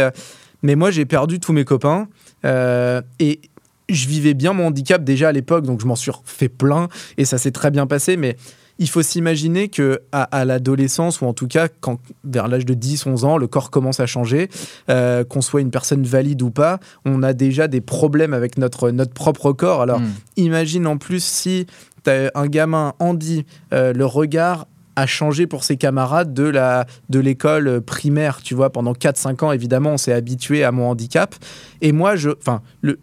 [0.62, 2.08] mais moi, j'ai perdu tous mes copains.
[2.44, 3.42] et
[3.90, 6.88] je vivais bien mon handicap déjà à l'époque, donc je m'en suis fait plein,
[7.18, 8.38] et ça s'est très bien passé, mais
[8.80, 13.26] il faut s'imaginer que à, l'adolescence ou en tout cas quand vers l'âge de 10-11
[13.26, 14.50] ans le corps commence à changer
[14.90, 18.90] euh, qu'on soit une personne valide ou pas on a déjà des problèmes avec notre
[18.92, 20.12] notre propre corps alors hmm.
[20.38, 21.68] imagine en plus si
[22.06, 27.20] as un gamin Andy euh, le regard a changé pour ses camarades de la de
[27.20, 31.36] l'école primaire, tu vois, pendant 4 5 ans évidemment, on s'est habitué à mon handicap
[31.82, 33.00] et moi je enfin le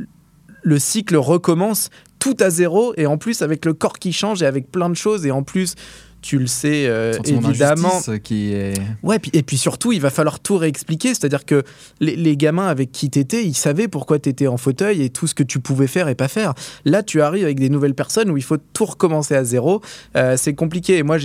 [0.62, 1.90] le cycle recommence
[2.20, 4.94] tout à zéro et en plus avec le corps qui change et avec plein de
[4.94, 5.74] choses et en plus
[6.22, 8.00] tu le sais euh, évidemment.
[8.22, 8.74] Qui est...
[9.02, 11.08] Ouais, et puis surtout, il va falloir tout réexpliquer.
[11.08, 11.62] C'est-à-dire que
[12.00, 15.42] les, gamins avec qui t'étais, ils savaient pourquoi t'étais en fauteuil et tout ce que
[15.42, 16.54] tu pouvais faire et pas faire.
[16.84, 19.80] Là, tu arrives avec des nouvelles personnes où il faut tout recommencer à zéro.
[20.16, 20.98] Euh, c'est compliqué.
[20.98, 21.16] Et moi,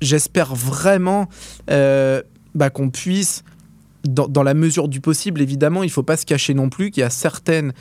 [0.00, 1.28] j'espère vraiment
[1.70, 2.22] euh,
[2.54, 3.42] bah, qu'on puisse
[4.04, 6.90] dans, dans, la mesure du possible, évidemment, il ne faut pas se cacher non plus
[6.90, 7.72] qu'il y a certaines,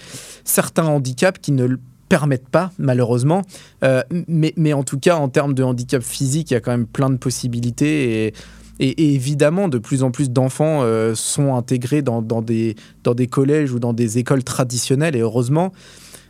[0.46, 1.78] certains handicaps qui ne
[2.14, 3.41] permettent pas, malheureusement.
[3.84, 6.70] Euh, mais, mais, en tout cas, en termes de handicap physique, il y a quand
[6.70, 8.32] même plein de possibilités.
[8.80, 13.26] Et, évidemment, de plus en plus d'enfants euh, sont intégrés dans, dans, des, dans des
[13.26, 15.74] collèges ou dans des écoles traditionnelles, et heureusement.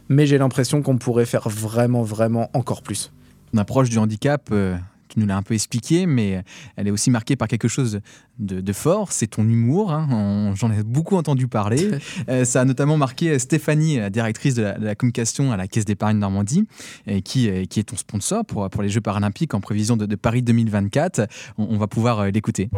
[0.08, 3.12] Mais j'ai l'impression qu'on pourrait faire vraiment, vraiment encore plus.
[3.54, 4.48] On approche du handicap.
[4.54, 4.78] Euh,
[5.14, 6.44] tu nous l'as un peu expliqué, mais
[6.76, 8.02] elle est aussi marquée par quelque chose
[8.40, 9.92] de, fort, c'est ton humour.
[9.92, 10.54] Hein.
[10.56, 11.92] J'en ai beaucoup entendu parler.
[12.30, 16.66] Euh, ça a notamment marqué Stéphanie, directrice de la, communication à la Caisse d'épargne Normandie,
[17.06, 20.42] et qui, qui est ton sponsor pour, pour les Jeux paralympiques en prévision de, Paris
[20.42, 21.28] 2024.
[21.58, 22.70] On, va pouvoir euh, l'écouter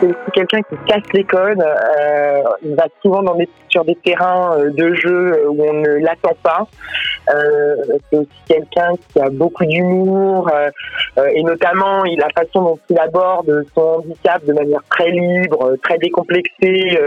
[0.00, 1.60] c'est quelqu'un qui casse les codes.
[1.60, 5.98] Euh, il va souvent dans des, sur des terrains euh, de jeu où on ne
[5.98, 6.66] l'attend pas.
[7.34, 7.76] Euh,
[8.10, 12.98] c'est aussi quelqu'un qui a beaucoup d'humour euh, et notamment il, la façon dont il
[12.98, 16.98] aborde son handicap de manière très libre, très décomplexée.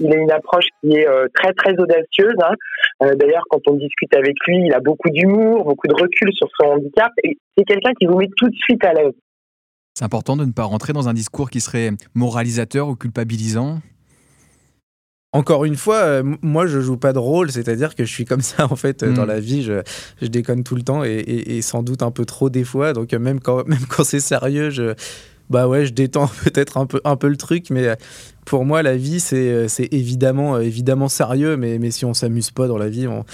[0.00, 2.36] il a une approche qui est très très audacieuse.
[2.42, 3.06] Hein.
[3.16, 6.66] D'ailleurs, quand on discute avec lui, il a beaucoup d'humour, beaucoup de recul sur son
[6.66, 9.12] handicap et c'est quelqu'un qui vous met tout de suite à l'aise.
[9.96, 13.80] C'est important de ne pas rentrer dans un discours qui serait moralisateur ou culpabilisant
[15.32, 18.40] encore une fois, euh, moi je joue pas de rôle, c'est-à-dire que je suis comme
[18.40, 19.28] ça en fait dans hmm.
[19.28, 19.82] la vie, je,
[20.22, 23.18] je, déconne tout le temps et, sans doute un peu trop des fois, donc euh,
[23.18, 24.94] même quand, même quand c'est sérieux, je,
[25.50, 27.96] bah ouais, je détends peut-être un peu, un peu le truc, mais euh,
[28.46, 32.78] pour moi la vie c'est évidemment, évidemment sérieux, mais, mais si on s'amuse pas dans
[32.78, 33.24] la vie, on,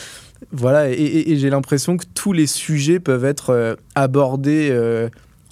[0.50, 4.70] voilà, et, j'ai l'impression que tous les sujets peuvent être abordés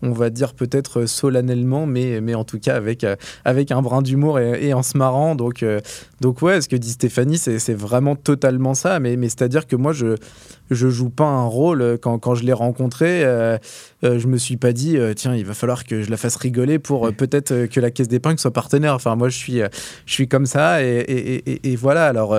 [0.02, 4.02] on va dire peut-être solennellement, mais, mais en tout cas avec, euh, avec un brin
[4.02, 5.34] d'humour et, en se marrant.
[5.34, 5.80] Donc, euh,
[6.20, 9.00] donc ouais, ce que dit Stéphanie, c'est vraiment totalement ça.
[9.00, 10.16] Mais, mais c'est-à-dire que moi, je
[10.70, 11.98] je joue pas un rôle.
[12.00, 13.58] Quand, quand je l'ai rencontré, euh,
[14.02, 17.12] je me suis pas dit, tiens, il va falloir que je la fasse rigoler pour
[17.12, 18.94] peut-être que la caisse d'épingle soit partenaire.
[18.94, 19.60] Enfin, moi, je suis,
[20.06, 20.84] je suis comme ça.
[20.84, 22.36] Et, et, et voilà, alors...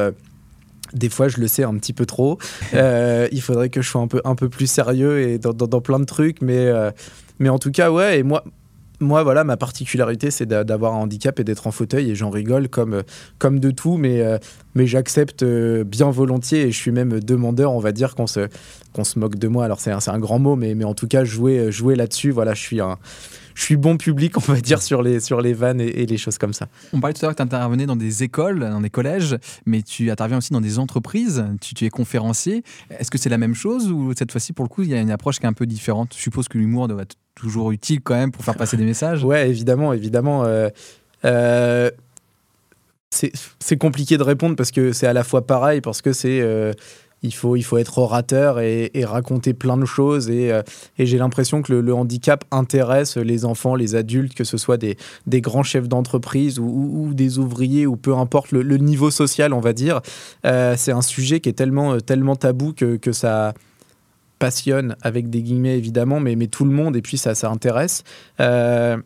[0.94, 2.38] Des fois, je le sais un petit peu trop.
[2.74, 6.00] il faudrait que je sois un peu, un peu plus sérieux et dans, dans, plein
[6.00, 6.70] de trucs, mais,
[7.40, 8.44] mais en tout cas, ouais, et moi,
[9.02, 12.70] moi, voilà, ma particularité, c'est d'avoir un handicap et d'être en fauteuil, et j'en rigole
[12.70, 13.04] comme,
[13.40, 14.38] comme de tout, mais, euh,
[14.76, 18.48] mais j'accepte euh, bien volontiers, et je suis même demandeur, on va dire, qu'on se,
[18.94, 19.66] qu'on se moque de moi.
[19.66, 22.54] Alors, c'est un, un, grand mot, mais, mais en tout cas, jouer, jouer là-dessus, voilà,
[22.54, 22.98] je suis un,
[23.56, 26.38] je suis bon public, on va dire, sur les, sur les vannes et, les choses
[26.38, 26.68] comme ça.
[26.94, 29.82] On parlait tout à l'heure que tu intervenais dans des écoles, dans des collèges, mais
[29.82, 32.64] tu interviens aussi dans des entreprises, tu, es conférencier.
[32.90, 35.00] Est-ce que c'est la même chose ou cette fois-ci, pour le coup, il y a
[35.00, 36.14] une approche qui est un peu différente?
[36.16, 39.24] Je suppose que l'humour doit être toujours utile quand même pour faire passer des messages.
[39.32, 40.44] Ouais, évidemment, évidemment.
[40.46, 40.70] Euh,
[41.26, 41.92] euh,
[43.12, 46.74] c'est compliqué de répondre parce que c'est à la fois pareil, parce que c'est euh,
[47.24, 50.30] il faut, il faut être orateur et, raconter plein de choses.
[50.30, 50.62] Et, euh,
[50.98, 54.98] j'ai l'impression que le, handicap intéresse les enfants, les adultes, que ce soit des,
[55.42, 60.02] grands chefs d'entreprise ou, des ouvriers, ou peu importe le, niveau social, on va dire.
[60.46, 63.54] Euh, c'est un sujet qui est tellement, tellement tabou que, ça
[64.40, 68.04] passionne, avec des guillemets évidemment, mais, tout le monde, et puis ça, ça intéresse.
[68.40, 68.98] Euh,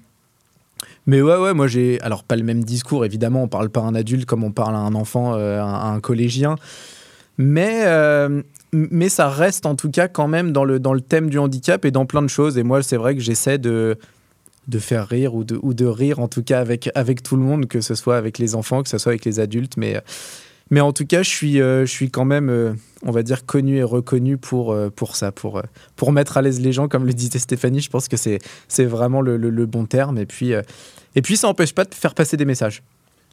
[1.05, 1.99] mais ouais, ouais, moi j'ai.
[2.01, 4.75] Alors, pas le même discours, évidemment, on parle pas à un adulte comme on parle
[4.75, 6.55] à un enfant, à un collégien.
[7.37, 11.29] Mais, euh, mais ça reste en tout cas quand même dans le, dans le thème
[11.29, 12.57] du handicap et dans plein de choses.
[12.57, 13.97] Et moi, c'est vrai que j'essaie de,
[14.67, 17.43] de faire rire ou de, ou de rire en tout cas avec, avec tout le
[17.43, 19.75] monde, que ce soit avec les enfants, que ce soit avec les adultes.
[19.77, 20.01] Mais,
[20.69, 22.73] mais en tout cas, je suis, euh, je suis quand même, euh,
[23.03, 25.61] on va dire, connu et reconnu pour, pour ça, pour,
[25.95, 27.81] pour mettre à l'aise les gens, comme le disait Stéphanie.
[27.81, 30.17] Je pense que c'est vraiment le, le, le, bon terme.
[30.17, 30.53] Et puis,
[31.15, 32.81] et puis ça n'empêche pas de faire passer des messages.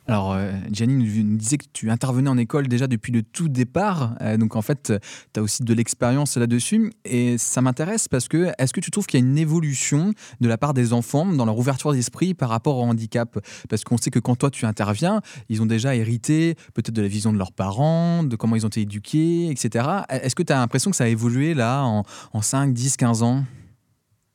[0.08, 4.14] Alors, euh, Gianni nous disait que tu intervenais en école déjà depuis le tout départ.
[4.20, 4.92] Euh, donc, en fait,
[5.32, 6.92] tu as aussi de l'expérience là-dessus.
[7.04, 10.48] Et ça m'intéresse parce que, est-ce que tu trouves qu'il y a une évolution de
[10.48, 13.38] la part des enfants dans leur ouverture d'esprit par rapport au handicap?
[13.68, 17.08] Parce qu'on sait que quand toi, tu interviens, ils ont déjà hérité peut-être de la
[17.08, 19.86] vision de leurs parents, de comment ils ont été éduqués, etc.
[20.08, 23.44] Est-ce que tu as l'impression que ça a évolué là en, 5, 10, 15 ans?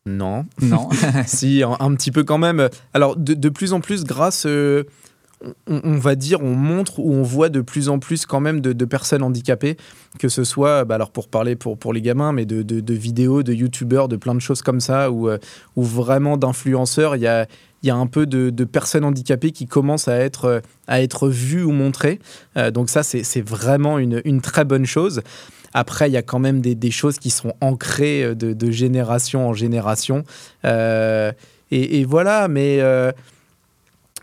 [0.05, 0.45] Non.
[0.61, 0.87] Non.
[1.27, 2.69] si, un, petit peu quand même.
[2.93, 4.45] Alors, de, plus en plus, grâce.
[4.45, 4.85] Euh,
[5.67, 8.85] on, va dire, on montre ou on voit de plus en plus quand même de,
[8.85, 9.77] personnes handicapées,
[10.19, 13.43] que ce soit, bah, alors pour parler pour, pour les gamins, mais de, de vidéos,
[13.43, 15.29] de youtubeurs, de plein de choses comme ça, ou,
[15.75, 17.15] ou vraiment d'influenceurs.
[17.15, 17.45] Il y a,
[17.83, 21.71] y a un peu de, personnes handicapées qui commencent à être, à être vues ou
[21.71, 22.19] montrées.
[22.73, 25.21] donc ça, c'est vraiment une, une, très bonne chose.
[25.73, 29.53] Après, il y a quand même des, choses qui sont ancrées euh, de, génération en
[29.53, 30.23] génération.
[30.65, 31.31] Euh,
[31.69, 33.11] et, voilà, mais, euh,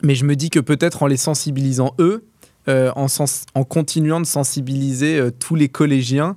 [0.02, 2.24] mais je me dis que peut-être en les sensibilisant eux,
[2.66, 3.06] en,
[3.54, 6.34] en, continuant de sensibiliser tous les collégiens,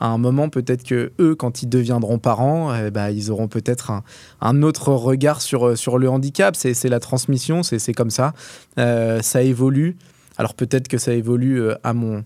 [0.00, 3.92] à un moment, peut-être que eux, quand ils deviendront parents, bah, ils auront peut-être
[4.40, 6.56] un, autre regard sur, sur le handicap.
[6.56, 8.34] C'est la transmission, c'est comme ça.
[8.76, 9.96] ça évolue.
[10.38, 12.24] Alors peut-être que ça évolue à mon,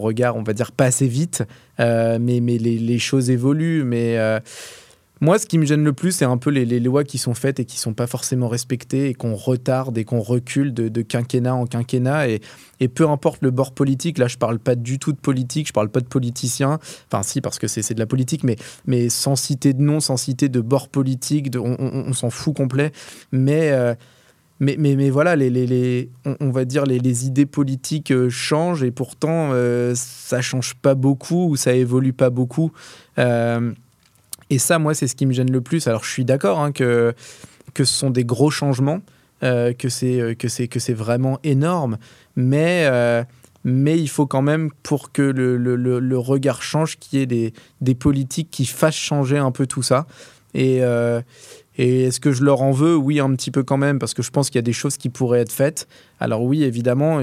[0.00, 1.44] regard, on va dire pas assez vite,
[1.80, 3.84] euh, mais, mais les, choses évoluent.
[3.84, 4.40] Mais euh,
[5.20, 7.58] moi, ce qui me gêne le plus, c'est un peu les, lois qui sont faites
[7.58, 11.64] et qui sont pas forcément respectées et qu'on retarde et qu'on recule de, quinquennat en
[11.64, 12.28] quinquennat.
[12.28, 15.72] Et, peu importe le bord politique, là, je parle pas du tout de politique, je
[15.72, 16.78] parle pas de politiciens.
[17.10, 20.50] Enfin, si, parce que c'est de la politique, mais, sans citer de nom, sans citer
[20.50, 22.92] de bord politique, on, s'en fout complet.
[23.32, 23.70] Mais.
[23.72, 23.94] Euh,
[25.10, 25.36] voilà,
[26.40, 30.94] on, va dire les, les idées politiques euh, changent et pourtant euh, ça change pas
[30.94, 32.72] beaucoup ou ça évolue pas beaucoup.
[33.18, 33.72] Euh,
[34.50, 35.86] et ça, moi, c'est ce qui me gêne le plus.
[35.88, 37.14] Alors, je suis d'accord hein, que,
[37.74, 39.00] que ce sont des gros changements,
[39.40, 41.98] que c'est que c'est vraiment énorme,
[42.36, 42.88] mais
[43.64, 47.26] mais il faut quand même pour que le, le, le regard change, qu'il y ait
[47.26, 50.06] des, des politiques qui fassent changer un peu tout ça.
[50.54, 50.82] Et,
[51.76, 52.96] et est-ce que je leur en veux?
[52.96, 54.96] Oui, un petit peu quand même, parce que je pense qu'il y a des choses
[54.96, 55.88] qui pourraient être faites.
[56.20, 57.20] Alors oui, évidemment,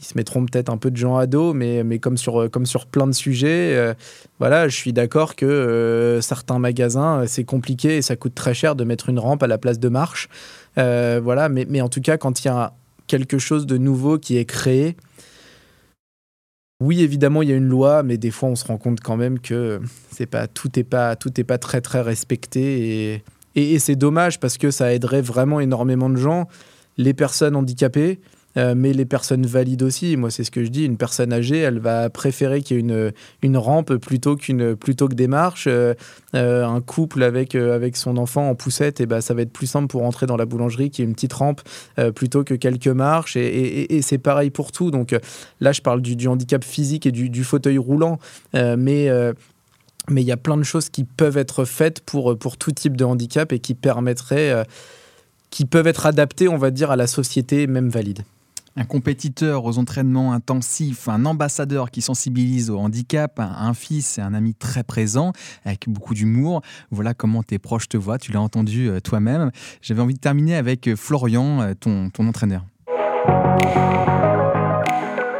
[0.00, 2.66] ils, se mettront peut-être un peu de gens à dos, mais, mais comme, sur, comme
[2.66, 3.94] sur plein de sujets, euh,
[4.38, 8.76] voilà, je suis d'accord que euh, certains magasins, c'est compliqué et ça coûte très cher
[8.76, 10.28] de mettre une rampe à la place de marche.
[10.78, 12.72] Euh, voilà, mais, mais en tout cas, quand il y a
[13.06, 14.96] quelque chose de nouveau qui est créé,
[16.80, 19.16] oui, évidemment, il y a une loi, mais des fois, on se rend compte quand
[19.16, 19.80] même que
[20.12, 23.24] c'est pas tout n'est pas tout pas très très respecté et
[23.58, 26.48] et, c'est dommage parce que ça aiderait vraiment énormément de gens,
[26.96, 28.20] les personnes handicapées,
[28.56, 30.16] euh, mais les personnes valides aussi.
[30.16, 30.84] Moi, c'est ce que je dis.
[30.84, 35.08] Une personne âgée, elle va préférer qu'il y ait une, une rampe plutôt, qu'une, plutôt
[35.08, 35.66] que des marches.
[35.68, 35.94] Euh,
[36.34, 39.66] euh, un couple avec, avec son enfant en poussette, et ben, ça va être plus
[39.66, 41.62] simple pour entrer dans la boulangerie qu'il y ait une petite rampe
[42.14, 43.36] plutôt que quelques marches.
[43.36, 44.90] Et, c'est pareil pour tout.
[44.90, 45.14] Donc
[45.60, 48.18] là, je parle du, handicap physique et du, fauteuil roulant.
[48.54, 49.08] mais
[50.10, 52.96] mais il y a plein de choses qui peuvent être faites pour, pour tout type
[52.96, 54.64] de handicap et qui permettraient,
[55.50, 58.22] qui peuvent être adaptées, on va dire, à la société, même valide.
[58.76, 64.34] Un compétiteur aux entraînements intensifs, un ambassadeur qui sensibilise au handicap, un, fils et un
[64.34, 65.32] ami très présent,
[65.64, 66.62] avec beaucoup d'humour.
[66.90, 69.50] Voilà comment tes proches te voient, tu l'as entendu euh, toi-même.
[69.82, 72.64] J'avais envie de terminer avec euh, Florian, ton, ton entraîneur.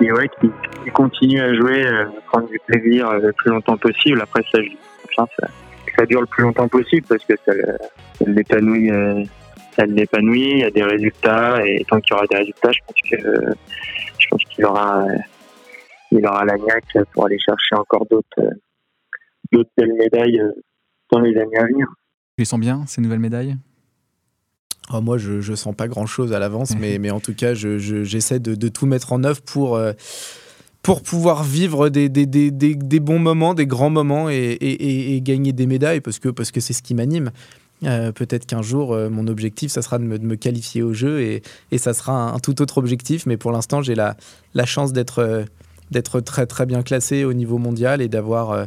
[0.00, 0.50] Et ouais, qui,
[0.92, 4.20] continue à jouer, euh, prendre du plaisir euh, le plus longtemps possible.
[4.22, 4.58] Après, ça,
[5.16, 5.46] ça,
[5.96, 7.52] ça dure le plus longtemps possible parce que ça,
[8.24, 9.24] l'épanouit, euh,
[9.78, 12.80] ça l'épanouit, il y a des résultats et tant qu'il y aura des résultats, je
[12.86, 13.54] pense que
[14.18, 15.06] je pense qu'il aura
[16.10, 18.50] il aura la niaque pour aller chercher encore d'autres
[19.52, 20.42] d'autres belles médailles
[21.10, 21.86] dans les années à venir.
[22.36, 23.56] Tu les sens bien ces nouvelles médailles?
[24.92, 28.36] Oh, moi, je ne sens pas grand-chose à l'avance, mais, mais en tout cas, j'essaie
[28.36, 29.78] je, de, de, tout mettre en œuvre pour,
[30.82, 35.52] pour pouvoir vivre des, des, des, des, bons moments, des grands moments et, et, gagner
[35.52, 37.30] des médailles parce que parce que c'est ce qui m'anime.
[37.84, 40.92] Euh, peut-être qu'un jour, euh, mon objectif, ça sera de me, de me, qualifier au
[40.92, 43.26] jeu et, et ça sera un, tout autre objectif.
[43.26, 44.16] Mais pour l'instant, j'ai la,
[44.54, 48.66] la chance d'être euh, très très bien classé au niveau mondial et d'avoir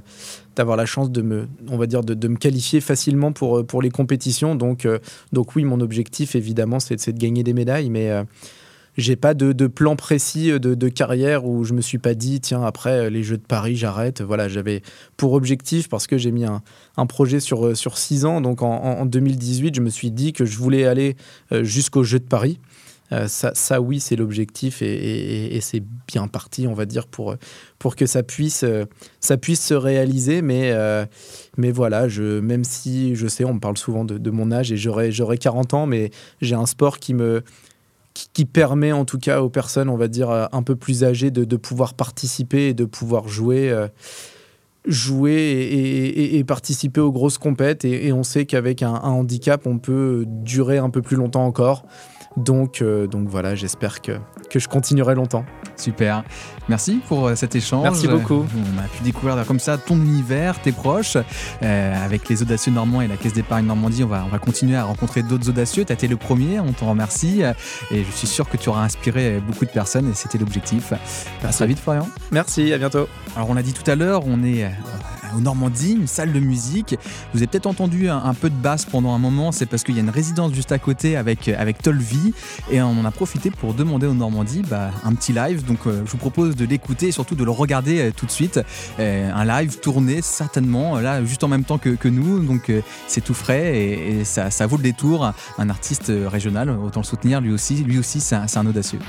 [0.56, 3.84] d'avoir la chance de me on va dire de, de, me qualifier facilement pour pour
[3.84, 4.88] les compétitions donc
[5.32, 8.10] donc oui mon objectif évidemment c'est de gagner des médailles mais
[9.02, 13.10] j'ai pas de, plan précis de, carrière où je me suis pas dit tiens après
[13.10, 14.22] les Jeux de Paris j'arrête.
[14.22, 14.82] Voilà j'avais
[15.18, 16.62] pour objectif parce que j'ai mis un,
[17.08, 18.42] projet sur sur six ans.
[18.42, 21.16] Donc en, 2018 je me suis dit que je voulais aller
[21.52, 22.60] euh, jusqu'aux Jeux de Paris.
[23.14, 27.36] Euh, ça, ça, oui c'est l'objectif et, c'est bien parti on va dire pour
[27.78, 28.86] pour que ça puisse euh,
[29.20, 30.42] ça puisse se réaliser.
[30.42, 30.74] Mais
[31.58, 34.72] mais voilà je même si je sais on me parle souvent de, de mon âge
[34.72, 37.44] et j'aurai 40 ans mais j'ai un sport qui me
[38.14, 41.32] qui, permet en tout cas aux personnes, on va dire, euh, un peu plus âgées
[41.32, 43.70] de, pouvoir participer et de pouvoir jouer.
[43.70, 43.88] Euh,
[44.88, 45.70] jouer
[46.34, 50.90] et, participer aux grosses compètes et, on sait qu'avec un, handicap on peut durer un
[50.90, 51.86] peu plus longtemps encore
[52.38, 54.14] donc, euh, donc voilà, j'espère que,
[54.50, 55.46] que je continuerai longtemps.
[55.76, 56.24] Super.
[56.70, 57.84] Merci pour euh, cet échange.
[57.84, 58.46] Merci beaucoup.
[58.56, 61.18] On a pu découvrir comme ça ton univers, tes proches.
[61.62, 64.78] Euh, avec les audacieux normands et la Caisse d'épargne Normandie, on va, on va continuer
[64.78, 65.84] à rencontrer d'autres audacieux.
[65.86, 67.42] Tu as été le premier, on t'en remercie.
[67.92, 70.94] Et je suis sûr que tu auras inspiré beaucoup de personnes et c'était l'objectif.
[71.44, 72.08] À très vite, Florian.
[72.32, 73.08] Merci, à bientôt.
[73.36, 74.70] Alors, on l'a dit tout à l'heure, on est
[75.36, 76.98] au Normandie, une salle de musique.
[77.34, 80.00] Vous avez peut-être entendu un, peu de basse pendant un moment, c'est parce qu'il y
[80.00, 82.34] a une résidence juste à côté avec, avec Tolvi
[82.72, 85.66] et on en a profité pour demander au Normandie bah, un petit live.
[85.66, 88.32] Donc euh, je vous propose de l'écouter et surtout de le regarder euh, tout de
[88.32, 88.60] suite.
[89.00, 92.72] Euh, un live tourné certainement là juste en même temps que, nous, donc
[93.08, 95.32] c'est tout frais et, ça, vaut le détour.
[95.58, 97.84] Un artiste régional, autant le soutenir lui aussi.
[97.84, 99.00] Lui aussi, c'est un audacieux.